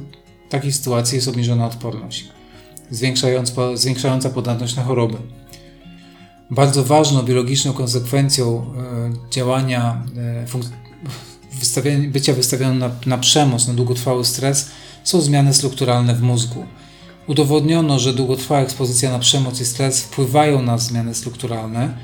takiej 0.49 0.71
sytuacji 0.71 1.15
jest 1.15 1.27
obniżona 1.27 1.65
odporność, 1.65 2.27
zwiększająca 3.75 4.29
podatność 4.29 4.75
na 4.75 4.83
choroby. 4.83 5.17
Bardzo 6.51 6.83
ważną 6.83 7.23
biologiczną 7.23 7.73
konsekwencją 7.73 8.73
e, 8.77 9.31
działania 9.31 10.03
e, 11.77 12.07
bycia 12.07 12.33
wystawionym 12.33 12.79
na, 12.79 12.91
na 13.05 13.17
przemoc, 13.17 13.67
na 13.67 13.73
długotrwały 13.73 14.25
stres, 14.25 14.69
są 15.03 15.21
zmiany 15.21 15.53
strukturalne 15.53 16.15
w 16.15 16.21
mózgu. 16.21 16.65
Udowodniono, 17.27 17.99
że 17.99 18.13
długotrwała 18.13 18.61
ekspozycja 18.61 19.11
na 19.11 19.19
przemoc 19.19 19.61
i 19.61 19.65
stres 19.65 20.01
wpływają 20.01 20.61
na 20.61 20.77
zmiany 20.77 21.15
strukturalne 21.15 21.97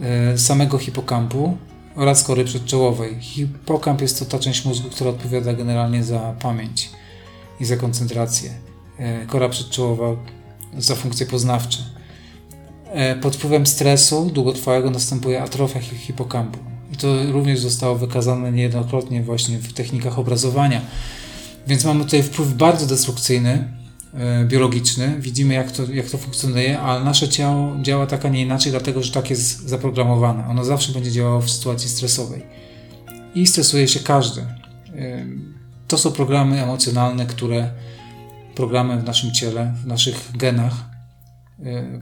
e, 0.00 0.38
samego 0.38 0.78
hipokampu 0.78 1.56
oraz 1.96 2.24
kory 2.24 2.44
przedczołowej. 2.44 3.16
Hipokamp 3.20 4.00
jest 4.00 4.18
to 4.18 4.24
ta 4.24 4.38
część 4.38 4.64
mózgu, 4.64 4.90
która 4.90 5.10
odpowiada 5.10 5.52
generalnie 5.52 6.04
za 6.04 6.34
pamięć 6.40 6.90
i 7.60 7.64
za 7.64 7.76
koncentrację. 7.76 8.50
Kora 9.26 9.48
przedczołowa 9.48 10.16
za 10.78 10.94
funkcje 10.94 11.26
poznawcze. 11.26 11.97
E, 12.92 13.16
pod 13.16 13.36
wpływem 13.36 13.66
stresu 13.66 14.30
długotrwałego 14.34 14.90
następuje 14.90 15.42
atrofia 15.42 15.80
hipokampu. 15.80 16.58
I 16.92 16.96
to 16.96 17.32
również 17.32 17.60
zostało 17.60 17.94
wykazane 17.94 18.52
niejednokrotnie 18.52 19.22
właśnie 19.22 19.58
w 19.58 19.72
technikach 19.72 20.18
obrazowania. 20.18 20.80
Więc 21.66 21.84
mamy 21.84 22.04
tutaj 22.04 22.22
wpływ 22.22 22.54
bardzo 22.54 22.86
destrukcyjny, 22.86 23.72
e, 24.14 24.44
biologiczny. 24.44 25.16
Widzimy, 25.18 25.54
jak 25.54 25.72
to, 25.72 25.82
jak 25.92 26.10
to 26.10 26.18
funkcjonuje, 26.18 26.80
ale 26.80 27.04
nasze 27.04 27.28
ciało 27.28 27.76
działa 27.82 28.06
tak, 28.06 28.24
a 28.24 28.28
nie 28.28 28.42
inaczej, 28.42 28.72
dlatego 28.72 29.02
że 29.02 29.12
tak 29.12 29.30
jest 29.30 29.68
zaprogramowane. 29.68 30.48
Ono 30.48 30.64
zawsze 30.64 30.92
będzie 30.92 31.12
działało 31.12 31.40
w 31.40 31.50
sytuacji 31.50 31.88
stresowej. 31.88 32.42
I 33.34 33.46
stresuje 33.46 33.88
się 33.88 34.00
każdy. 34.00 34.40
E, 34.40 34.46
to 35.88 35.98
są 35.98 36.12
programy 36.12 36.62
emocjonalne, 36.62 37.26
które 37.26 37.70
programy 38.54 39.00
w 39.00 39.04
naszym 39.04 39.32
ciele, 39.32 39.74
w 39.82 39.86
naszych 39.86 40.30
genach, 40.36 40.97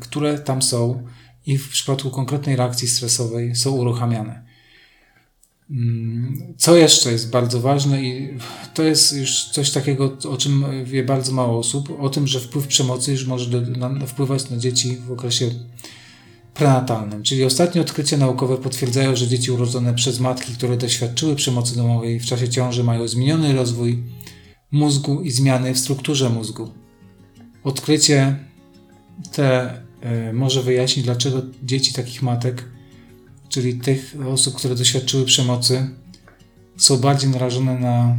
które 0.00 0.38
tam 0.38 0.62
są 0.62 1.06
i 1.46 1.58
w 1.58 1.68
przypadku 1.68 2.10
konkretnej 2.10 2.56
reakcji 2.56 2.88
stresowej 2.88 3.56
są 3.56 3.70
uruchamiane. 3.70 4.46
Mm, 5.70 6.54
co 6.58 6.76
jeszcze 6.76 7.12
jest 7.12 7.30
bardzo 7.30 7.60
ważne 7.60 8.02
i 8.02 8.38
to 8.74 8.82
jest 8.82 9.16
już 9.16 9.44
coś 9.44 9.70
takiego, 9.70 10.16
o 10.30 10.36
czym 10.36 10.64
wie 10.84 11.04
bardzo 11.04 11.32
mało 11.32 11.58
osób, 11.58 12.00
o 12.00 12.08
tym, 12.08 12.26
że 12.26 12.40
wpływ 12.40 12.66
przemocy 12.66 13.12
już 13.12 13.26
może 13.26 13.50
do, 13.50 13.78
na, 13.78 14.06
wpływać 14.06 14.50
na 14.50 14.56
dzieci 14.56 14.96
w 14.96 15.12
okresie 15.12 15.50
prenatalnym. 16.54 17.22
Czyli 17.22 17.44
ostatnie 17.44 17.80
odkrycia 17.80 18.16
naukowe 18.16 18.56
potwierdzają, 18.56 19.16
że 19.16 19.28
dzieci 19.28 19.50
urodzone 19.50 19.94
przez 19.94 20.20
matki, 20.20 20.52
które 20.52 20.76
doświadczyły 20.76 21.36
przemocy 21.36 21.76
domowej 21.76 22.20
w 22.20 22.26
czasie 22.26 22.48
ciąży 22.48 22.84
mają 22.84 23.08
zmieniony 23.08 23.52
rozwój 23.52 24.02
mózgu 24.70 25.22
i 25.22 25.30
zmiany 25.30 25.74
w 25.74 25.78
strukturze 25.78 26.30
mózgu. 26.30 26.72
Odkrycie 27.64 28.36
te 29.32 29.74
y, 30.28 30.32
może 30.32 30.62
wyjaśnić, 30.62 31.04
dlaczego 31.04 31.42
dzieci 31.62 31.92
takich 31.92 32.22
matek 32.22 32.64
czyli 33.48 33.74
tych 33.74 34.16
osób, 34.28 34.54
które 34.54 34.74
doświadczyły 34.74 35.24
przemocy, 35.24 35.88
są 36.76 36.96
bardziej 36.96 37.30
narażone 37.30 37.78
na 37.78 38.16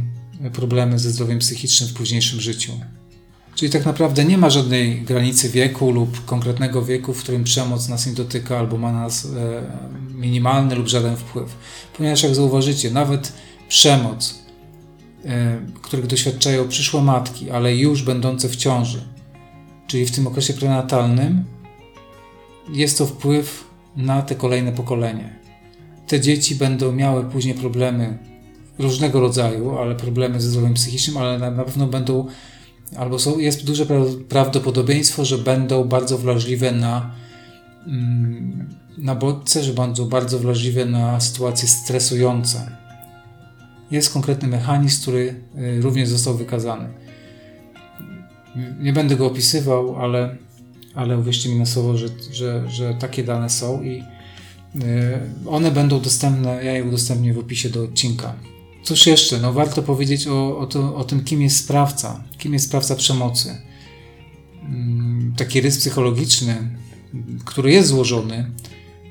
problemy 0.52 0.98
ze 0.98 1.10
zdrowiem 1.10 1.38
psychicznym 1.38 1.88
w 1.90 1.94
późniejszym 1.94 2.40
życiu. 2.40 2.72
Czyli 3.54 3.72
tak 3.72 3.86
naprawdę 3.86 4.24
nie 4.24 4.38
ma 4.38 4.50
żadnej 4.50 5.02
granicy 5.02 5.48
wieku 5.48 5.90
lub 5.90 6.24
konkretnego 6.24 6.84
wieku, 6.84 7.14
w 7.14 7.22
którym 7.22 7.44
przemoc 7.44 7.88
nas 7.88 8.06
nie 8.06 8.12
dotyka 8.12 8.58
albo 8.58 8.78
ma 8.78 8.92
na 8.92 9.00
nas 9.00 9.24
e, 9.24 9.62
minimalny 10.14 10.74
lub 10.74 10.88
żaden 10.88 11.16
wpływ. 11.16 11.56
Ponieważ 11.96 12.22
jak 12.22 12.34
zauważycie, 12.34 12.90
nawet 12.90 13.32
przemoc, 13.68 14.38
e, 15.24 15.58
których 15.82 16.06
doświadczają 16.06 16.68
przyszłe 16.68 17.02
matki, 17.02 17.50
ale 17.50 17.76
już 17.76 18.02
będące 18.02 18.48
w 18.48 18.56
ciąży, 18.56 19.04
czyli 19.88 20.06
w 20.06 20.10
tym 20.10 20.26
okresie 20.26 20.54
prenatalnym, 20.54 21.44
jest 22.72 22.98
to 22.98 23.06
wpływ 23.06 23.64
na 23.96 24.22
te 24.22 24.34
kolejne 24.34 24.72
pokolenie. 24.72 25.38
Te 26.06 26.20
dzieci 26.20 26.54
będą 26.54 26.92
miały 26.92 27.24
później 27.24 27.54
problemy 27.54 28.18
różnego 28.78 29.20
rodzaju, 29.20 29.78
ale 29.78 29.94
problemy 29.94 30.40
ze 30.40 30.48
zdrowiem 30.48 30.74
psychicznym, 30.74 31.16
ale 31.16 31.38
na, 31.38 31.64
pewno 31.64 31.86
będą, 31.86 32.26
albo 32.96 33.18
są, 33.18 33.38
jest 33.38 33.64
duże 33.64 33.86
prawdopodobieństwo, 34.28 35.24
że 35.24 35.38
będą 35.38 35.84
bardzo 35.84 36.18
wrażliwe 36.18 36.72
na, 36.72 37.10
mm, 37.86 38.74
na 38.98 39.14
bodźce, 39.14 39.64
że 39.64 39.72
będą 39.72 40.08
bardzo 40.08 40.38
wrażliwe 40.38 40.84
na 40.84 41.20
sytuacje 41.20 41.68
stresujące. 41.68 42.76
Jest 43.90 44.12
konkretny 44.12 44.48
mechanizm, 44.48 45.02
który 45.02 45.40
y, 45.58 45.80
również 45.80 46.08
został 46.08 46.34
wykazany. 46.34 46.88
Nie 48.80 48.92
będę 48.92 49.16
go 49.16 49.26
opisywał, 49.26 49.96
ale 49.96 50.36
ale 50.98 51.18
uwierzcie 51.18 51.48
mi 51.48 51.58
na 51.58 51.66
słowo, 51.66 51.96
że, 51.96 52.08
że, 52.32 52.70
że 52.70 52.94
takie 52.94 53.24
dane 53.24 53.50
są 53.50 53.82
i 53.82 54.02
y, 54.76 54.80
one 55.46 55.70
będą 55.70 56.00
dostępne, 56.00 56.64
ja 56.64 56.72
je 56.72 56.84
udostępnię 56.84 57.34
w 57.34 57.38
opisie 57.38 57.68
do 57.68 57.82
odcinka. 57.82 58.34
Cóż 58.82 59.06
jeszcze? 59.06 59.38
No 59.38 59.52
warto 59.52 59.82
powiedzieć 59.82 60.26
o, 60.26 60.58
o, 60.58 60.66
to, 60.66 60.96
o 60.96 61.04
tym, 61.04 61.24
kim 61.24 61.42
jest 61.42 61.56
sprawca, 61.56 62.24
kim 62.38 62.52
jest 62.52 62.66
sprawca 62.66 62.96
przemocy. 62.96 63.56
Mm, 64.62 65.34
taki 65.36 65.60
rys 65.60 65.78
psychologiczny, 65.78 66.56
który 67.44 67.72
jest 67.72 67.88
złożony 67.88 68.50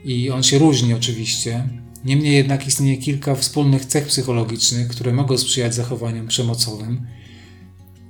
i 0.04 0.30
on 0.30 0.44
się 0.44 0.58
różni 0.58 0.94
oczywiście. 0.94 1.70
Niemniej 2.06 2.36
jednak 2.36 2.68
istnieje 2.68 2.98
kilka 2.98 3.36
wspólnych 3.36 3.86
cech 3.86 4.08
psychologicznych, 4.08 4.88
które 4.88 5.14
mogą 5.14 5.38
sprzyjać 5.38 5.76
zachowaniom 5.76 6.28
przemocowym. 6.28 7.08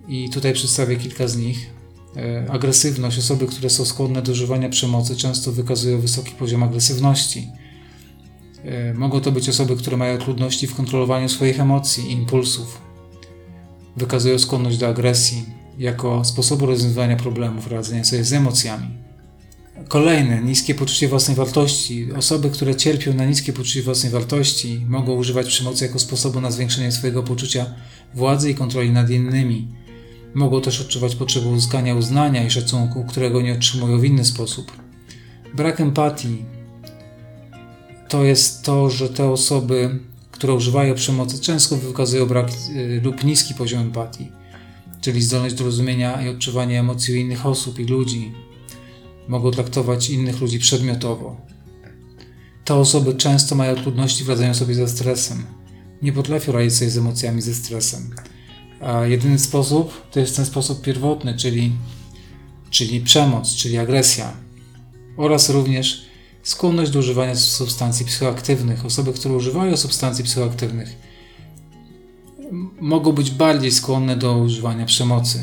I 0.08 0.30
tutaj 0.30 0.54
przedstawię 0.54 0.96
kilka 0.96 1.28
z 1.28 1.38
nich. 1.38 1.70
E, 2.17 2.52
agresywność. 2.52 3.17
Osoby, 3.20 3.48
które 3.48 3.70
są 3.70 3.86
skłonne 3.86 4.22
do 4.22 4.32
używania 4.32 4.70
przemocy, 4.70 5.15
często 5.15 5.52
wykazują 5.52 6.02
wysoki 6.02 6.32
poziom 6.32 6.63
agresywności. 6.63 7.48
E, 8.63 8.93
mogą 8.93 9.22
to 9.22 9.32
być 9.32 9.50
osoby, 9.50 9.76
które 9.76 9.98
mają 9.98 10.17
trudności 10.17 10.67
w 10.67 10.76
kontrolowaniu 10.76 11.30
swoich 11.30 11.60
emocji 11.60 12.04
i 12.08 12.12
impulsów. 12.12 12.82
Wykazują 13.98 14.39
skłonność 14.39 14.78
do 14.78 14.88
agresji 14.88 15.46
jako 15.78 16.26
sposobu 16.26 16.65
rozwiązywania 16.65 17.15
problemów, 17.15 17.72
radzenia 17.72 18.04
sobie 18.04 18.24
z 18.24 18.34
emocjami. 18.34 18.88
Kolejne, 19.88 20.41
niskie 20.41 20.76
poczucie 20.76 21.08
własnej 21.08 21.38
wartości. 21.38 22.13
Osoby, 22.13 22.50
które 22.50 22.76
cierpią 22.76 23.13
na 23.13 23.26
niskie 23.26 23.54
poczucie 23.54 23.82
własnej 23.82 24.12
wartości, 24.12 24.86
mogą 24.88 25.15
używać 25.15 25.48
przemocy 25.48 25.86
jako 25.86 26.00
sposobu 26.00 26.41
na 26.41 26.52
zwiększenie 26.52 26.91
swojego 26.91 27.24
poczucia 27.24 27.65
władzy 28.13 28.52
i 28.52 28.56
kontroli 28.56 28.91
nad 28.91 29.10
innymi 29.10 29.67
Mogą 30.38 30.62
też 30.62 30.82
odczuwać 30.82 31.15
potrzebę 31.15 31.47
uzyskania 31.47 31.95
uznania 31.95 32.43
i 32.43 32.52
szacunku, 32.52 33.04
którego 33.04 33.41
nie 33.41 33.54
otrzymują 33.54 34.00
w 34.00 34.06
inny 34.06 34.26
sposób. 34.26 34.71
Brak 35.56 35.82
empatii 35.82 36.45
to 38.10 38.23
jest 38.23 38.63
to, 38.63 38.89
że 38.89 39.10
te 39.10 39.30
osoby, 39.30 40.00
które 40.32 40.54
używają 40.54 40.95
przemocy, 40.95 41.39
często 41.39 41.78
wykazują 41.78 42.26
brak 42.26 42.50
y, 42.69 43.02
lub 43.04 43.23
niski 43.23 43.54
poziom 43.54 43.82
empatii, 43.82 44.32
czyli 45.02 45.21
zdolność 45.21 45.56
do 45.56 45.63
rozumienia 45.63 46.26
i 46.26 46.30
odczuwania 46.30 46.80
emocji 46.80 47.19
innych 47.19 47.45
osób 47.45 47.80
i 47.80 47.86
ludzi. 47.86 48.32
Mogą 49.28 49.52
traktować 49.52 50.10
innych 50.10 50.41
ludzi 50.41 50.60
przedmiotowo. 50.60 51.41
Te 52.65 52.76
osoby 52.76 53.13
często 53.13 53.56
mają 53.56 53.76
trudności 53.76 54.23
w 54.23 54.30
radzeniu 54.30 54.54
sobie 54.54 54.76
ze 54.76 54.88
stresem. 54.88 55.45
Nie 56.02 56.13
potrafią 56.13 56.52
radzić 56.52 56.73
sobie 56.73 56.91
z 56.91 56.97
emocjami, 56.97 57.41
ze 57.41 57.54
stresem 57.54 58.12
a 58.82 59.06
jedyny 59.06 59.40
sposób 59.40 60.12
to 60.12 60.20
jest 60.20 60.36
ten 60.36 60.46
sposób 60.46 60.82
pierwotny, 60.82 61.38
czyli, 61.38 61.72
czyli 62.70 63.02
przemoc, 63.02 63.56
czyli 63.56 63.78
agresja. 63.78 64.34
Oraz 65.18 65.50
również 65.50 66.06
skłonność 66.44 66.92
do 66.92 67.00
używania 67.00 67.36
substancji 67.36 68.06
psychoaktywnych. 68.06 68.86
Osoby, 68.86 69.13
które 69.13 69.36
używają 69.36 69.78
substancji 69.78 70.24
psychoaktywnych, 70.24 70.96
mogą 72.82 73.12
być 73.12 73.32
bardziej 73.32 73.72
skłonne 73.72 74.16
do 74.16 74.38
używania 74.38 74.86
przemocy. 74.86 75.40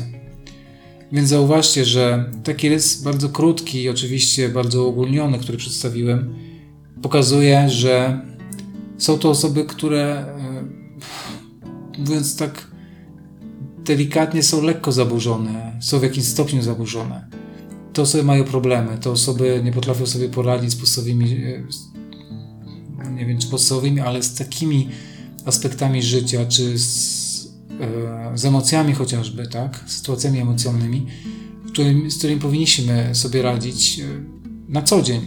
Więc 1.11 1.29
zauważcie, 1.29 1.85
że 1.85 2.31
taki 2.43 2.69
rys 2.69 3.01
bardzo 3.01 3.29
krótki 3.29 3.81
i 3.81 3.89
oczywiście 3.89 4.49
bardzo 4.49 4.83
uogólniony, 4.83 5.39
który 5.39 5.57
przedstawiłem, 5.57 6.35
pokazuje, 7.01 7.69
że 7.69 8.21
są 8.97 9.19
to 9.19 9.29
osoby, 9.29 9.65
które, 9.65 10.25
e, 11.97 11.99
mówiąc 11.99 12.35
tak 12.35 12.74
delikatnie, 13.85 14.43
są 14.43 14.61
lekko 14.61 14.91
zaburzone, 14.91 15.71
są 15.79 15.99
w 15.99 16.03
jakimś 16.03 16.25
stopniu 16.25 16.61
zaburzone. 16.61 17.27
Te 17.93 18.01
osoby 18.01 18.23
mają 18.23 18.43
problemy, 18.43 18.97
te 18.97 19.11
osoby 19.11 19.61
nie 19.63 19.71
potrafią 19.71 20.05
sobie 20.05 20.29
poradzić 20.29 20.71
z 20.71 20.75
podstawowymi, 20.75 21.43
e, 23.05 23.11
nie 23.11 23.25
wiem 23.25 23.37
czy 23.37 23.47
podstawowymi, 23.47 23.99
ale 23.99 24.23
z 24.23 24.35
takimi 24.35 24.89
aspektami 25.45 26.03
życia, 26.03 26.45
czy 26.45 26.79
z, 26.79 27.47
e, 27.81 28.37
z 28.37 28.45
emocjami 28.45 28.93
chociażby, 28.93 29.47
tak? 29.47 29.83
Sytuacjami 29.87 30.39
emocjonalnymi, 30.39 31.05
którym, 31.67 32.11
z 32.11 32.17
którymi 32.17 32.41
powinniśmy 32.41 33.09
sobie 33.15 33.41
radzić 33.41 34.01
na 34.67 34.81
co 34.81 35.01
dzień. 35.01 35.21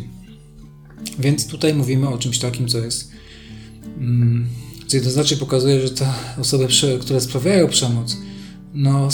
Więc 1.19 1.47
tutaj 1.47 1.75
mówimy 1.75 2.09
o 2.09 2.19
czymś 2.19 2.39
takim, 2.39 2.69
co 2.69 2.79
jest 2.79 3.19
Mm, 4.01 4.49
co 4.87 4.97
jednoznacznie 4.97 5.37
pokazuje, 5.37 5.81
że 5.81 5.91
te 5.91 6.13
osoby, 6.41 6.69
które 7.01 7.21
sprawiają 7.21 7.69
przemoc, 7.69 8.17
no, 8.75 9.09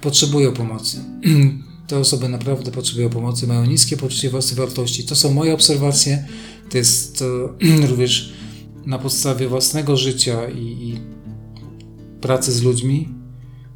potrzebują 0.00 0.52
pomocy. 0.52 1.04
Te 1.88 1.98
osoby 1.98 2.28
naprawdę 2.28 2.70
potrzebują 2.70 3.08
pomocy, 3.10 3.46
mają 3.46 3.66
niskie 3.66 3.96
poczucie 3.96 4.30
własnej 4.30 4.56
wartości. 4.56 5.04
To 5.04 5.16
są 5.16 5.32
moje 5.32 5.54
obserwacje. 5.54 6.28
To 6.70 6.78
jest 6.78 7.24
również 7.90 8.32
na 8.86 8.98
podstawie 8.98 9.48
własnego 9.48 9.96
życia 9.96 10.48
i, 10.48 10.62
i 10.62 11.00
pracy 12.20 12.52
z 12.52 12.62
ludźmi 12.62 13.08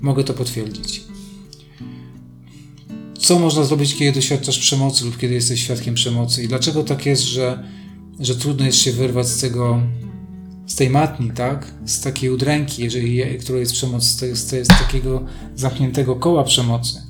mogę 0.01 0.25
to 0.25 0.35
potwierdzić. 0.35 1.03
Co 3.19 3.39
można 3.39 3.65
zrobić, 3.65 3.95
kiedy 3.95 4.13
doświadczasz 4.13 4.59
przemocy 4.59 5.05
lub 5.05 5.19
kiedy 5.19 5.35
jesteś 5.35 5.61
świadkiem 5.63 5.95
przemocy? 5.95 6.43
I 6.43 6.49
dlaczego 6.49 6.85
tak 6.85 7.07
jest, 7.07 7.23
że, 7.23 7.65
że 8.21 8.37
trudno 8.37 8.67
jest 8.67 8.79
się 8.79 8.93
wyrwać 8.93 9.29
z 9.29 9.41
tego 9.41 9.83
z 10.67 10.75
tej 10.75 10.91
matni, 10.91 11.31
tak? 11.31 11.73
Z 11.87 12.01
takiej 12.01 12.31
udręki, 12.31 12.83
jeżeli, 12.83 13.39
którą 13.39 13.59
jest 13.59 13.73
przemoc, 13.73 14.05
z, 14.05 14.39
z, 14.39 14.67
z 14.67 14.69
takiego 14.69 15.25
zamkniętego 15.55 16.17
koła 16.17 16.45
przemocy. 16.45 17.03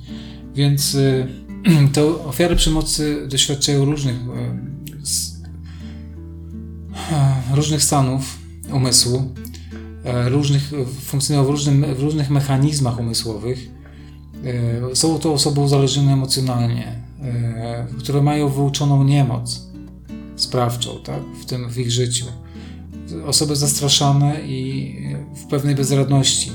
Więc 0.55 0.95
y, 0.95 1.27
to 1.93 2.25
ofiary 2.25 2.55
przemocy 2.55 3.27
doświadczają 3.27 3.85
różnych, 3.85 4.15
y, 4.15 4.19
y, 7.51 7.55
różnych 7.55 7.83
stanów 7.83 8.37
umysłu, 8.73 9.31
y, 10.27 10.29
różnych, 10.29 10.71
funkcjonują 11.05 11.45
w, 11.45 11.49
różnym, 11.49 11.95
w 11.95 11.99
różnych 11.99 12.29
mechanizmach 12.29 12.99
umysłowych. 12.99 13.69
Y, 14.91 14.95
są 14.95 15.19
to 15.19 15.33
osoby 15.33 15.59
uzależnione 15.59 16.13
emocjonalnie, 16.13 17.07
które 17.99 18.21
mają 18.21 18.49
wyuczoną 18.49 19.03
niemoc 19.03 19.67
sprawczą 20.35 20.99
tak? 21.03 21.21
w, 21.41 21.45
tym, 21.45 21.69
w 21.69 21.77
ich 21.77 21.91
życiu 21.91 22.25
osoby 23.25 23.55
zastraszane 23.55 24.41
i 24.47 24.95
w 25.35 25.45
pewnej 25.45 25.75
bezradności, 25.75 26.51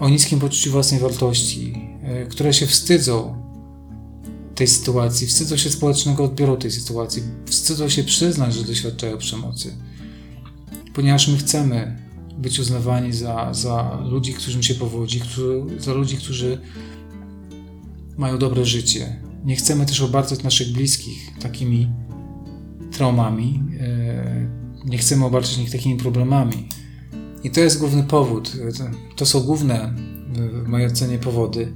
o 0.00 0.08
niskim 0.08 0.40
poczuciu 0.40 0.70
własnej 0.70 1.00
wartości, 1.00 1.74
e, 2.02 2.26
które 2.26 2.52
się 2.52 2.66
wstydzą 2.66 3.42
tej 4.54 4.66
sytuacji, 4.66 5.26
wstydzą 5.26 5.56
się 5.56 5.70
społecznego 5.70 6.24
odbioru 6.24 6.56
tej 6.56 6.70
sytuacji, 6.70 7.22
wstydzą 7.46 7.88
się 7.88 8.04
przyznać, 8.04 8.54
że 8.54 8.64
doświadczają 8.64 9.18
przemocy. 9.18 9.76
Ponieważ 10.94 11.28
my 11.28 11.38
chcemy 11.38 11.98
być 12.38 12.58
uznawani 12.58 13.12
za, 13.12 13.54
za 13.54 13.98
ludzi, 14.10 14.34
którym 14.34 14.62
się 14.62 14.74
powodzi, 14.74 15.20
którzy, 15.20 15.62
za 15.78 15.92
ludzi, 15.92 16.16
którzy 16.16 16.60
mają 18.16 18.38
dobre 18.38 18.64
życie. 18.64 19.16
Nie 19.44 19.56
chcemy 19.56 19.86
też 19.86 20.00
obarcać 20.00 20.42
naszych 20.42 20.72
bliskich 20.72 21.38
takimi 21.40 21.88
traumami, 22.92 23.62
e, 23.80 24.61
nie 24.84 24.98
chcemy 24.98 25.24
obarczać 25.24 25.58
ich 25.58 25.70
takimi 25.70 25.96
problemami. 25.96 26.68
I 27.44 27.50
to 27.50 27.60
jest 27.60 27.78
główny 27.78 28.02
powód. 28.02 28.52
To 29.16 29.26
są 29.26 29.40
główne, 29.40 29.94
w 30.32 30.68
mojej 30.68 30.86
ocenie, 30.86 31.18
powody. 31.18 31.72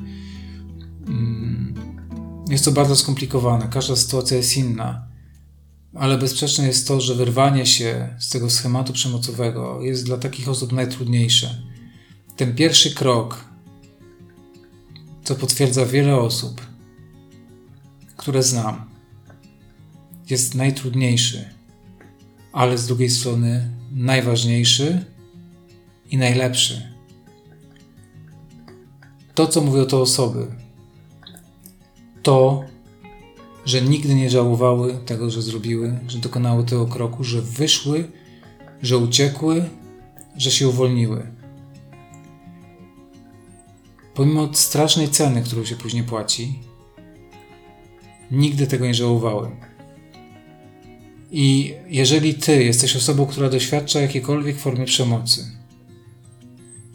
Mm, 1.06 1.74
jest 2.48 2.64
to 2.64 2.72
bardzo 2.72 2.96
skomplikowane. 2.96 3.68
Każda 3.68 3.96
sytuacja 3.96 4.36
jest 4.36 4.56
inna. 4.56 5.06
Ale 5.94 6.18
bezsprzeczne 6.18 6.66
jest 6.66 6.88
to, 6.88 7.00
że 7.00 7.14
wyrwanie 7.14 7.66
się 7.66 8.16
z 8.18 8.28
tego 8.28 8.50
schematu 8.50 8.92
przemocowego 8.92 9.82
jest 9.82 10.04
dla 10.04 10.16
takich 10.16 10.48
osób 10.48 10.72
najtrudniejsze. 10.72 11.62
Ten 12.36 12.54
pierwszy 12.54 12.94
krok, 12.94 13.44
co 15.24 15.34
potwierdza 15.34 15.86
wiele 15.86 16.16
osób, 16.16 16.60
które 18.16 18.42
znam, 18.42 18.90
jest 20.30 20.54
najtrudniejszy 20.54 21.55
ale 22.56 22.78
z 22.78 22.86
drugiej 22.86 23.10
strony 23.10 23.70
najważniejszy 23.92 25.04
i 26.10 26.18
najlepszy. 26.18 26.92
To, 29.34 29.46
co 29.46 29.60
mówią 29.60 29.86
te 29.86 29.96
osoby, 29.96 30.46
to, 32.22 32.64
że 33.64 33.82
nigdy 33.82 34.14
nie 34.14 34.30
żałowały 34.30 34.98
tego, 35.06 35.30
że 35.30 35.42
zrobiły, 35.42 35.98
że 36.08 36.18
dokonały 36.18 36.64
tego 36.64 36.86
kroku, 36.86 37.24
że 37.24 37.42
wyszły, 37.42 38.10
że 38.82 38.98
uciekły, 38.98 39.68
że 40.36 40.50
się 40.50 40.68
uwolniły. 40.68 41.26
Pomimo 44.14 44.54
strasznej 44.54 45.08
ceny, 45.08 45.42
którą 45.42 45.64
się 45.64 45.76
później 45.76 46.02
płaci, 46.02 46.58
nigdy 48.30 48.66
tego 48.66 48.86
nie 48.86 48.94
żałowały. 48.94 49.50
I 51.30 51.74
jeżeli 51.88 52.34
ty 52.34 52.64
jesteś 52.64 52.96
osobą, 52.96 53.26
która 53.26 53.50
doświadcza 53.50 54.00
jakiejkolwiek 54.00 54.58
formy 54.58 54.84
przemocy, 54.84 55.44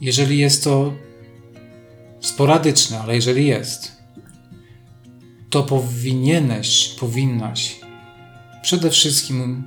jeżeli 0.01 0.37
jest 0.37 0.63
to 0.63 0.93
sporadyczne, 2.19 2.99
ale 2.99 3.15
jeżeli 3.15 3.47
jest, 3.47 3.91
to 5.49 5.63
powinieneś, 5.63 6.95
powinnaś 6.99 7.79
przede 8.61 8.89
wszystkim 8.89 9.63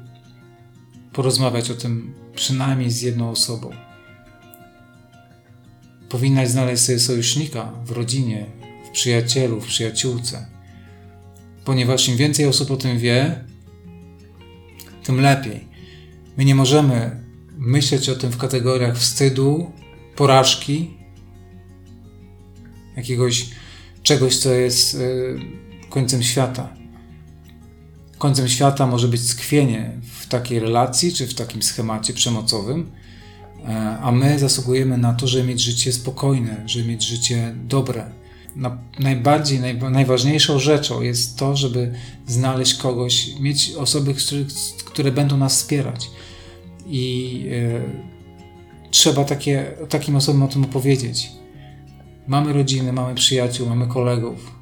porozmawiać 1.13 1.71
o 1.71 1.75
tym 1.75 2.15
przynajmniej 2.35 2.91
z 2.91 3.03
jedną 3.03 3.31
osobą. 3.31 3.71
Powinnaś 6.09 6.49
znaleźć 6.49 6.83
sobie 6.83 6.99
sojusznika 6.99 7.73
w 7.85 7.91
rodzinie, 7.91 8.47
w 8.89 8.91
przyjacielu, 8.91 9.61
w 9.61 9.67
przyjaciółce, 9.67 10.47
ponieważ 11.65 12.09
im 12.09 12.17
więcej 12.17 12.47
osób 12.47 12.71
o 12.71 12.77
tym 12.77 12.99
wie, 12.99 13.45
tym 15.05 15.21
lepiej. 15.21 15.69
My 16.37 16.45
nie 16.45 16.55
możemy 16.55 17.25
myśleć 17.59 18.09
o 18.09 18.15
tym 18.15 18.31
w 18.31 18.37
kategoriach 18.37 18.99
wstydu, 18.99 19.73
porażki, 20.17 20.91
jakiegoś 22.97 23.47
czegoś, 24.03 24.37
co 24.37 24.53
jest 24.53 24.95
y, 24.95 25.39
końcem 25.91 26.23
świata. 26.23 26.77
Końcem 28.19 28.49
świata 28.49 28.87
może 28.87 29.09
być 29.09 29.29
skwienie 29.29 30.01
w 30.03 30.27
takiej 30.27 30.61
relacji 30.61 31.13
czy 31.13 31.27
w 31.27 31.35
takim 31.35 31.63
schemacie 31.63 32.13
przemocowym, 32.13 32.91
e, 33.65 33.99
a 34.03 34.13
my 34.13 34.39
zasługujemy 34.39 34.99
na 34.99 35.15
to, 35.15 35.27
żeby 35.27 35.45
mieć 35.45 35.61
życie 35.61 35.93
spokojne, 35.93 36.63
żeby 36.67 36.89
mieć 36.89 37.03
życie 37.05 37.55
dobre 37.65 38.24
najbardziej, 38.99 39.61
naj, 39.61 39.79
najważniejszą 39.79 40.59
rzeczą 40.59 41.03
jest 41.03 41.39
to, 41.39 41.57
żeby 41.57 41.95
znaleźć 42.27 42.75
kogoś, 42.75 43.41
mieć 43.41 43.73
osoby, 43.79 44.15
które, 44.15 44.45
które 44.85 45.13
będą 45.13 45.37
nas 45.37 45.55
wspierać. 45.55 46.11
I 46.87 47.47
e, 47.53 47.81
trzeba 48.91 49.25
takie, 49.25 49.67
takim 49.89 50.17
osobom 50.17 50.43
o 50.43 50.49
tym 50.49 50.65
opowiedzieć. 50.65 51.33
Mamy 52.27 52.53
rodziny, 52.53 52.93
mamy 52.93 53.15
przyjaciół, 53.15 53.69
mamy 53.69 53.87
kolegów. 53.87 54.55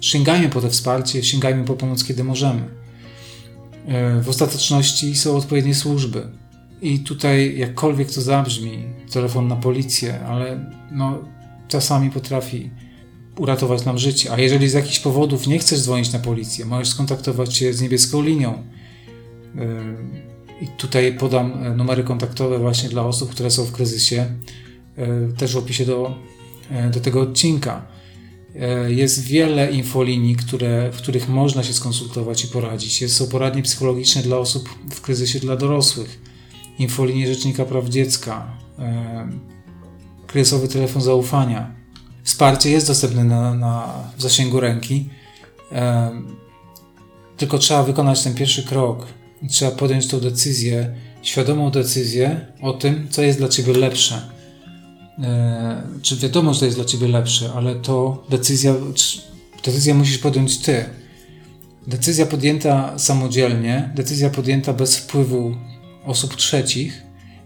Sięgajmy 0.00 0.48
po 0.48 0.60
to 0.60 0.70
wsparcie, 0.70 1.22
sięgajmy 1.22 1.64
po 1.64 1.74
pomoc, 1.74 2.04
kiedy 2.04 2.24
możemy. 2.24 2.62
E, 3.86 4.20
w 4.20 4.28
ostateczności 4.28 5.16
są 5.16 5.36
odpowiednie 5.36 5.74
służby. 5.74 6.26
I 6.82 6.98
tutaj, 6.98 7.58
jakkolwiek 7.58 8.12
to 8.12 8.20
zabrzmi, 8.20 8.84
telefon 9.12 9.48
na 9.48 9.56
policję, 9.56 10.20
ale 10.20 10.74
no, 10.90 11.18
czasami 11.68 12.10
potrafi 12.10 12.70
uratować 13.36 13.84
nam 13.84 13.98
życie. 13.98 14.32
A 14.32 14.38
jeżeli 14.40 14.68
z 14.68 14.72
jakichś 14.72 14.98
powodów 14.98 15.46
nie 15.46 15.58
chcesz 15.58 15.80
dzwonić 15.80 16.12
na 16.12 16.18
policję, 16.18 16.64
możesz 16.64 16.88
skontaktować 16.88 17.56
się 17.56 17.72
z 17.72 17.80
niebieską 17.80 18.22
linią. 18.22 18.62
Yy, 19.54 20.32
I 20.62 20.68
tutaj 20.68 21.14
podam 21.14 21.64
e, 21.64 21.76
numery 21.76 22.04
kontaktowe 22.04 22.58
właśnie 22.58 22.88
dla 22.88 23.06
osób, 23.06 23.30
które 23.30 23.50
są 23.50 23.64
w 23.64 23.72
kryzysie, 23.72 24.26
e, 24.96 25.32
też 25.36 25.54
w 25.54 25.56
opisie 25.56 25.86
do, 25.86 26.14
e, 26.70 26.90
do 26.90 27.00
tego 27.00 27.20
odcinka. 27.20 27.86
Jest 28.88 29.24
wiele 29.24 29.72
infolinii, 29.72 30.36
które, 30.36 30.90
w 30.92 30.96
których 30.96 31.28
można 31.28 31.62
się 31.62 31.72
skonsultować 31.72 32.44
i 32.44 32.48
poradzić. 32.48 33.02
Jest, 33.02 33.16
są 33.16 33.26
poradnie 33.26 33.62
psychologiczne 33.62 34.22
dla 34.22 34.36
osób 34.36 34.68
w 34.90 35.00
kryzysie 35.00 35.40
dla 35.40 35.56
dorosłych, 35.56 36.20
infolinie 36.78 37.26
Rzecznika 37.26 37.64
Praw 37.64 37.88
Dziecka, 37.88 38.56
kryzysowy 40.26 40.68
telefon 40.68 41.02
zaufania. 41.02 41.74
Wsparcie 42.22 42.70
jest 42.70 42.86
dostępne 42.86 43.24
na, 43.24 43.54
na 43.54 43.94
w 44.16 44.22
zasięgu 44.22 44.60
ręki, 44.60 45.08
e, 45.72 46.10
tylko 47.36 47.58
trzeba 47.58 47.82
wykonać 47.82 48.22
ten 48.22 48.34
pierwszy 48.34 48.62
krok. 48.62 49.06
Trzeba 49.50 49.70
podjąć 49.70 50.06
tą 50.06 50.20
decyzję, 50.20 50.94
świadomą 51.22 51.70
decyzję 51.70 52.46
o 52.60 52.72
tym, 52.72 53.08
co 53.10 53.22
jest 53.22 53.38
dla 53.38 53.48
Ciebie 53.48 53.72
lepsze 53.72 54.32
E, 55.18 55.82
czy 56.02 56.16
wiadomo, 56.16 56.54
że 56.54 56.60
to 56.60 56.66
jest 56.66 56.78
dla 56.78 56.84
ciebie 56.84 57.08
lepsze, 57.08 57.52
ale 57.54 57.74
to 57.74 58.24
decyzja, 58.28 58.74
decyzja 59.64 59.94
musisz 59.94 60.18
podjąć 60.18 60.58
ty. 60.58 60.84
Decyzja 61.86 62.26
podjęta 62.26 62.98
samodzielnie, 62.98 63.92
decyzja 63.94 64.30
podjęta 64.30 64.72
bez 64.72 64.96
wpływu 64.96 65.56
osób 66.04 66.36
trzecich 66.36 67.02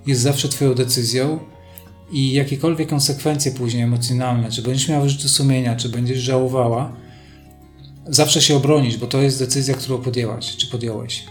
jest 0.07 0.21
zawsze 0.21 0.49
twoją 0.49 0.75
decyzją 0.75 1.39
i 2.11 2.33
jakiekolwiek 2.33 2.89
konsekwencje 2.89 3.53
później 3.53 3.83
emocjonalne, 3.83 4.51
czy 4.51 4.63
będziesz 4.63 4.89
miała 4.89 5.03
wyrzuty 5.03 5.29
sumienia, 5.29 5.77
czy 5.77 5.89
będziesz 5.89 6.19
żałowała, 6.19 6.93
zawsze 8.07 8.43
się 8.43 8.57
obronić, 8.57 8.97
bo 8.97 9.07
to 9.07 9.23
jest 9.23 9.39
decyzja, 9.39 9.75
którą 9.75 9.99
podjęłaś, 9.99 10.57
czy 10.57 10.67
podjąłeś. 10.67 11.25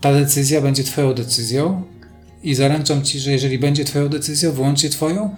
Ta 0.00 0.12
decyzja 0.12 0.60
będzie 0.60 0.84
twoją 0.84 1.14
decyzją 1.14 1.82
i 2.42 2.54
zaręczam 2.54 3.02
Ci, 3.02 3.20
że 3.20 3.32
jeżeli 3.32 3.58
będzie 3.58 3.84
Twoją 3.84 4.08
decyzją, 4.08 4.52
wyłącznie 4.52 4.90
Twoją, 4.90 5.36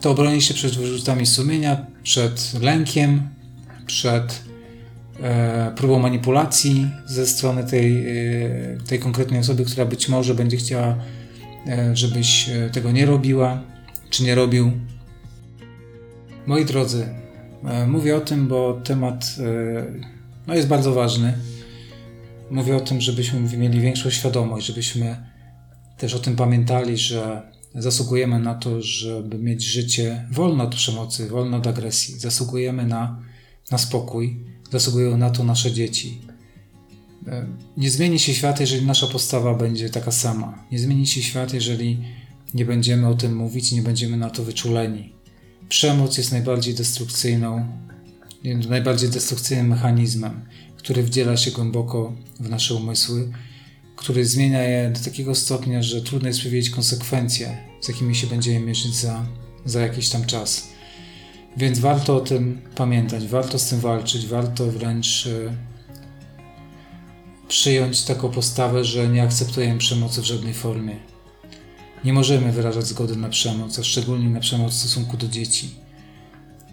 to 0.00 0.10
obronisz 0.10 0.48
się 0.48 0.54
przed 0.54 0.76
wyrzutami 0.76 1.26
sumienia, 1.26 1.86
przed 2.02 2.54
lękiem, 2.60 3.28
przed 3.86 4.42
e, 5.22 5.72
próbą 5.76 5.98
manipulacji 5.98 6.90
ze 7.06 7.26
strony 7.26 7.64
tej, 7.64 8.06
e, 8.06 8.78
tej 8.88 8.98
konkretnej 8.98 9.40
osoby, 9.40 9.64
która 9.64 9.86
być 9.86 10.08
może 10.08 10.34
będzie 10.34 10.56
chciała, 10.56 10.96
żebyś 11.92 12.48
e, 12.48 12.70
tego 12.70 12.92
nie 12.92 13.06
robiła, 13.06 13.62
czy 14.10 14.22
nie 14.22 14.34
robił. 14.34 14.72
Moi 16.46 16.64
drodzy, 16.64 17.08
e, 17.64 17.86
mówię 17.86 18.16
o 18.16 18.20
tym, 18.20 18.48
bo 18.48 18.80
temat 18.84 19.36
e, 19.38 19.84
no 20.46 20.54
jest 20.54 20.68
bardzo 20.68 20.92
ważny. 20.94 21.38
Mówię 22.50 22.76
o 22.76 22.80
tym, 22.80 23.00
żebyśmy 23.00 23.40
mieli 23.40 23.80
większą 23.80 24.10
świadomość, 24.10 24.66
żebyśmy 24.66 25.16
też 25.98 26.14
o 26.14 26.18
tym 26.18 26.36
pamiętali, 26.36 26.98
że 26.98 27.42
zasługujemy 27.74 28.38
na 28.38 28.54
to, 28.54 28.82
żeby 28.82 29.38
mieć 29.38 29.64
życie 29.64 30.26
wolne 30.30 30.64
od 30.64 30.74
przemocy, 30.74 31.28
wolne 31.28 31.56
od 31.56 31.66
agresji. 31.66 32.18
Zasługujemy 32.18 32.86
na, 32.86 33.22
na 33.70 33.78
spokój, 33.78 34.44
zasługują 34.70 35.16
na 35.16 35.30
to 35.30 35.44
nasze 35.44 35.72
dzieci. 35.72 36.20
E, 37.28 37.46
nie 37.76 37.90
zmieni 37.90 38.18
się 38.18 38.34
świat, 38.34 38.60
jeżeli 38.60 38.86
nasza 38.86 39.06
postawa 39.06 39.54
będzie 39.54 39.90
taka 39.90 40.12
sama. 40.12 40.64
Nie 40.72 40.78
zmieni 40.78 41.06
się 41.06 41.22
świat, 41.22 41.54
jeżeli 41.54 41.98
nie 42.54 42.64
będziemy 42.64 43.08
o 43.08 43.14
tym 43.14 43.36
mówić, 43.36 43.72
nie 43.72 43.82
będziemy 43.82 44.16
na 44.16 44.30
to 44.30 44.44
wyczuleni. 44.44 45.12
Przemoc 45.68 46.18
jest 46.18 46.32
najbardziej 46.32 46.74
destrukcyjną, 46.74 47.66
najbardziej 48.68 49.10
destrukcyjnym 49.10 49.68
mechanizmem, 49.68 50.44
który 50.76 51.02
wdziela 51.02 51.36
się 51.36 51.50
głęboko 51.50 52.12
w 52.40 52.48
nasze 52.48 52.74
umysły 52.74 53.32
który 54.02 54.24
zmienia 54.26 54.62
je 54.62 54.90
do 54.90 55.00
takiego 55.00 55.34
stopnia, 55.34 55.82
że 55.82 56.02
trudno 56.02 56.28
jest 56.28 56.40
przewidzieć 56.40 56.70
konsekwencje, 56.70 57.58
z 57.80 57.88
jakimi 57.88 58.14
się 58.14 58.26
będziemy 58.26 58.60
mierzyć 58.66 58.94
za, 58.94 59.26
za 59.64 59.80
jakiś 59.80 60.08
tam 60.08 60.24
czas. 60.24 60.68
Więc 61.56 61.78
warto 61.78 62.16
o 62.16 62.20
tym 62.20 62.60
pamiętać, 62.74 63.26
warto 63.26 63.58
z 63.58 63.68
tym 63.68 63.80
walczyć, 63.80 64.26
warto 64.26 64.66
wręcz 64.66 65.26
e, 65.26 65.56
przyjąć 67.52 68.02
taką 68.02 68.30
postawę, 68.30 68.84
że 68.84 69.08
nie 69.08 69.22
akceptujemy 69.22 69.78
przemocy 69.78 70.22
w 70.22 70.24
żadnej 70.24 70.54
formie. 70.54 70.96
Nie 72.04 72.12
możemy 72.12 72.52
wyrażać 72.52 72.86
zgody 72.86 73.16
na 73.16 73.28
przemoc, 73.28 73.78
a 73.78 73.84
szczególnie 73.84 74.28
na 74.30 74.40
przemoc 74.40 74.72
w 74.72 74.76
stosunku 74.76 75.16
do 75.16 75.28
dzieci. 75.28 75.70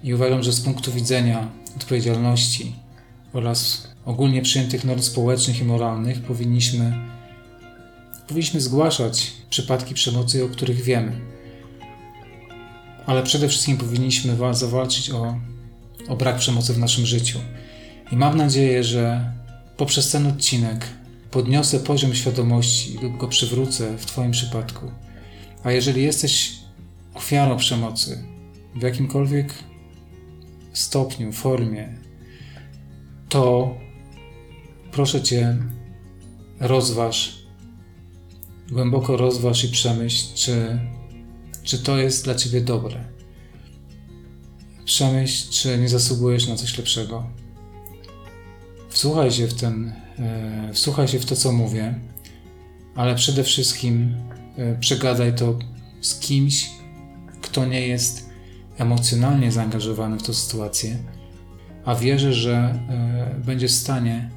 I 0.04 0.14
uważam, 0.14 0.44
że 0.44 0.54
z 0.54 0.62
punktu 0.62 0.92
widzenia 0.92 1.52
odpowiedzialności 1.78 2.76
oraz 3.34 3.88
ogólnie 4.06 4.42
przyjętych 4.42 4.84
norm 4.84 5.02
społecznych 5.02 5.62
i 5.62 5.64
moralnych 5.64 6.22
powinniśmy, 6.22 6.94
powinniśmy 8.28 8.62
zgłaszać 8.62 9.32
przypadki 9.50 9.94
przemocy, 9.94 10.46
o 10.46 10.50
których 10.50 10.82
wiemy. 10.82 11.22
Ale 13.06 13.24
przede 13.24 13.48
wszystkim 13.48 13.78
powinniśmy 13.78 14.38
zawalczyć 14.52 15.12
o, 15.12 15.36
o 16.08 16.16
brak 16.16 16.38
przemocy 16.38 16.74
w 16.74 16.80
naszym 16.80 17.06
życiu. 17.06 17.40
I 18.12 18.16
mam 18.16 18.38
nadzieję, 18.38 18.84
że 18.84 19.39
poprzez 19.80 20.12
ten 20.12 20.28
odcinek 20.28 20.86
podniosę 21.32 21.80
poziom 21.80 22.16
świadomości 22.16 22.98
lub 23.02 23.18
go 23.18 23.28
przywrócę 23.28 23.98
w 23.98 24.06
Twoim 24.06 24.32
przypadku. 24.32 24.92
A 25.64 25.72
jeżeli 25.72 26.04
jesteś 26.04 26.54
ofiarą 27.14 27.58
przemocy 27.58 28.24
w 28.76 28.82
jakimkolwiek 28.82 29.54
stopniu, 30.74 31.32
formie, 31.32 31.98
to 33.30 33.76
proszę 34.92 35.22
Cię, 35.22 35.58
rozważ, 36.60 37.46
głęboko 38.72 39.18
rozważ 39.18 39.64
i 39.64 39.70
przemyśl, 39.70 40.34
czy, 40.36 40.80
czy 41.64 41.80
to 41.80 41.98
jest 41.98 42.24
dla 42.24 42.36
Ciebie 42.36 42.62
dobre. 42.62 43.04
Przemyśl, 44.86 45.52
czy 45.52 45.78
nie 45.78 45.90
zasługujesz 45.90 46.48
na 46.48 46.56
coś 46.56 46.78
lepszego. 46.78 47.30
Wsłuchaj 48.90 49.32
się 49.32 49.48
w 49.48 49.54
ten, 49.54 49.94
e, 50.20 50.74
wsłuchaj 50.74 51.08
się 51.08 51.20
w 51.20 51.26
to, 51.26 51.36
co 51.36 51.52
mówię, 51.52 52.00
ale 52.96 53.16
przede 53.16 53.44
wszystkim 53.44 54.16
e, 54.58 54.76
przegadaj 54.80 55.36
to 55.36 55.60
z 56.02 56.20
kimś, 56.20 56.70
kto 57.42 57.66
nie 57.66 57.88
jest 57.88 58.30
emocjonalnie 58.78 59.52
zaangażowany 59.52 60.20
w 60.20 60.24
tę 60.24 60.34
sytuację, 60.34 60.98
a 61.86 61.96
wierzę, 61.96 62.34
że 62.34 62.56
e, 62.56 63.46
będzie 63.46 63.68
w 63.68 63.72
stanie 63.72 64.30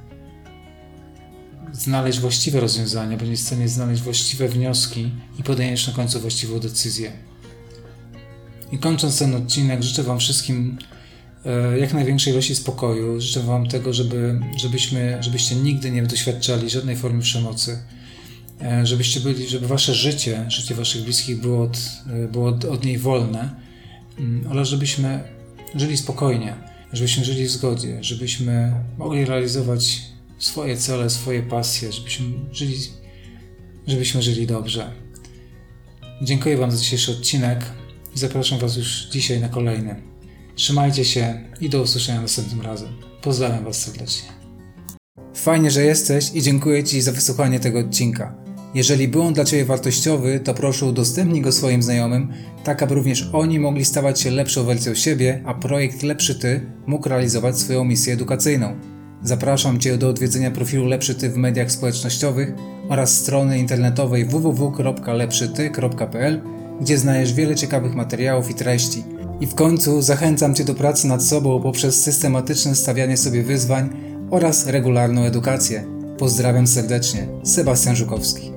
znaleźć 1.73 2.19
właściwe 2.19 2.61
rozwiązania, 2.61 3.17
będzie 3.17 3.37
w 3.37 3.41
stanie 3.41 3.69
znaleźć 3.69 4.03
właściwe 4.03 4.49
wnioski 4.49 5.11
i 5.39 5.43
podejmiesz 5.43 5.87
na 5.89 5.93
końcu 5.93 6.21
właściwą 6.21 6.61
decyzję. 6.61 7.13
I 8.73 8.79
kończąc 8.79 9.19
ten 9.19 9.35
odcinek, 9.35 9.83
życzę 9.83 10.03
Wam 10.03 10.19
wszystkim 10.19 10.79
jak 11.81 11.95
największej 11.95 12.33
ilości 12.33 12.55
spokoju. 12.55 13.21
Życzę 13.21 13.41
Wam 13.41 13.69
tego, 13.69 13.93
żeby, 13.93 14.41
żebyśmy, 14.57 15.19
żebyście 15.21 15.55
nigdy 15.55 15.91
nie 15.91 16.03
doświadczali 16.03 16.71
żadnej 16.71 16.97
formy 16.97 17.23
przemocy. 17.23 17.79
E, 18.63 18.87
żebyście 18.87 19.21
byli, 19.21 19.49
żeby 19.49 19.67
Wasze 19.67 19.95
życie, 19.95 20.45
życie 20.49 20.75
Waszych 20.75 21.05
bliskich 21.05 21.41
było 21.41 21.65
od, 21.65 21.79
było 22.33 22.49
od, 22.49 22.65
od 22.65 22.85
niej 22.85 22.99
wolne, 22.99 23.51
mm, 24.19 24.47
ale 24.51 24.65
żebyśmy 24.65 25.25
żyli 25.75 25.97
spokojnie, 25.97 26.55
żebyśmy 26.93 27.25
żyli 27.25 27.45
w 27.45 27.51
zgodzie, 27.51 27.99
żebyśmy 28.05 28.73
mogli 28.99 29.25
realizować 29.25 30.03
swoje 30.39 30.77
cele, 30.77 31.11
swoje 31.11 31.43
pasje, 31.43 31.93
żebyśmy 31.93 32.27
żyli, 32.53 32.77
żebyśmy 33.87 34.23
żyli 34.23 34.47
dobrze. 34.47 34.93
Dziękuję 36.23 36.57
Wam 36.57 36.71
za 36.71 36.77
dzisiejszy 36.77 37.13
odcinek 37.13 37.65
i 38.17 38.19
zapraszam 38.19 38.59
Was 38.59 38.77
już 38.77 39.09
dzisiaj 39.11 39.41
na 39.41 39.49
kolejny. 39.49 40.12
Trzymajcie 40.55 41.05
się 41.05 41.41
i 41.61 41.69
do 41.69 41.83
usłyszenia 41.83 42.21
następnym 42.21 42.61
razem. 42.61 42.89
Pozdrawiam 43.23 43.65
Was 43.65 43.83
serdecznie. 43.83 44.29
Fajnie, 45.35 45.71
że 45.71 45.83
jesteś 45.83 46.31
i 46.35 46.43
dziękuję 46.43 46.85
Ci 46.85 47.03
za 47.03 47.13
wysłuchanie 47.13 47.61
tego 47.61 47.79
odcinka. 47.79 48.35
Jeżeli 48.75 49.09
był 49.09 49.23
on 49.23 49.35
dla 49.35 49.45
Ciebie 49.45 49.65
wartościowy, 49.65 50.41
to 50.41 50.55
proszę 50.55 50.87
udostępnij 50.87 51.43
go 51.43 51.53
swoim 51.53 51.83
znajomym, 51.83 52.33
tak 52.65 52.83
aby 52.83 52.95
również 52.95 53.31
oni 53.33 53.59
mogli 53.59 53.85
stawać 53.85 54.21
się 54.21 54.31
lepszą 54.31 54.65
wersją 54.65 54.95
siebie, 54.95 55.43
a 55.47 55.55
projekt 55.55 56.03
Lepszy 56.03 56.35
Ty 56.35 56.67
mógł 56.87 57.09
realizować 57.09 57.59
swoją 57.59 57.85
misję 57.85 58.15
edukacyjną. 58.15 58.77
Zapraszam 59.23 59.81
Cię 59.81 59.99
do 59.99 60.09
odwiedzenia 60.09 60.51
profilu 60.51 60.87
Lepszy 60.87 61.15
Ty 61.15 61.31
w 61.31 61.37
mediach 61.37 61.73
społecznościowych 61.73 62.53
oraz 62.89 63.19
strony 63.19 63.59
internetowej 63.59 64.25
www.lepszyty.pl, 64.25 66.43
gdzie 66.81 66.99
znajdziesz 66.99 67.35
wiele 67.35 67.55
ciekawych 67.55 67.95
materiałów 67.95 68.51
i 68.51 68.55
treści. 68.55 69.05
I 69.43 69.47
w 69.47 69.55
końcu 69.55 70.03
zachęcam 70.03 70.55
Cię 70.55 70.65
do 70.65 70.75
pracy 70.75 71.07
nad 71.07 71.25
sobą 71.25 71.63
poprzez 71.63 72.03
systematyczne 72.03 72.75
stawianie 72.75 73.17
sobie 73.17 73.43
wyzwań 73.43 73.91
oraz 74.31 74.67
regularną 74.67 75.23
edukację. 75.23 75.85
Pozdrawiam 76.19 76.67
serdecznie, 76.67 77.29
Sebastian 77.45 77.97
Żukowski. 77.97 78.52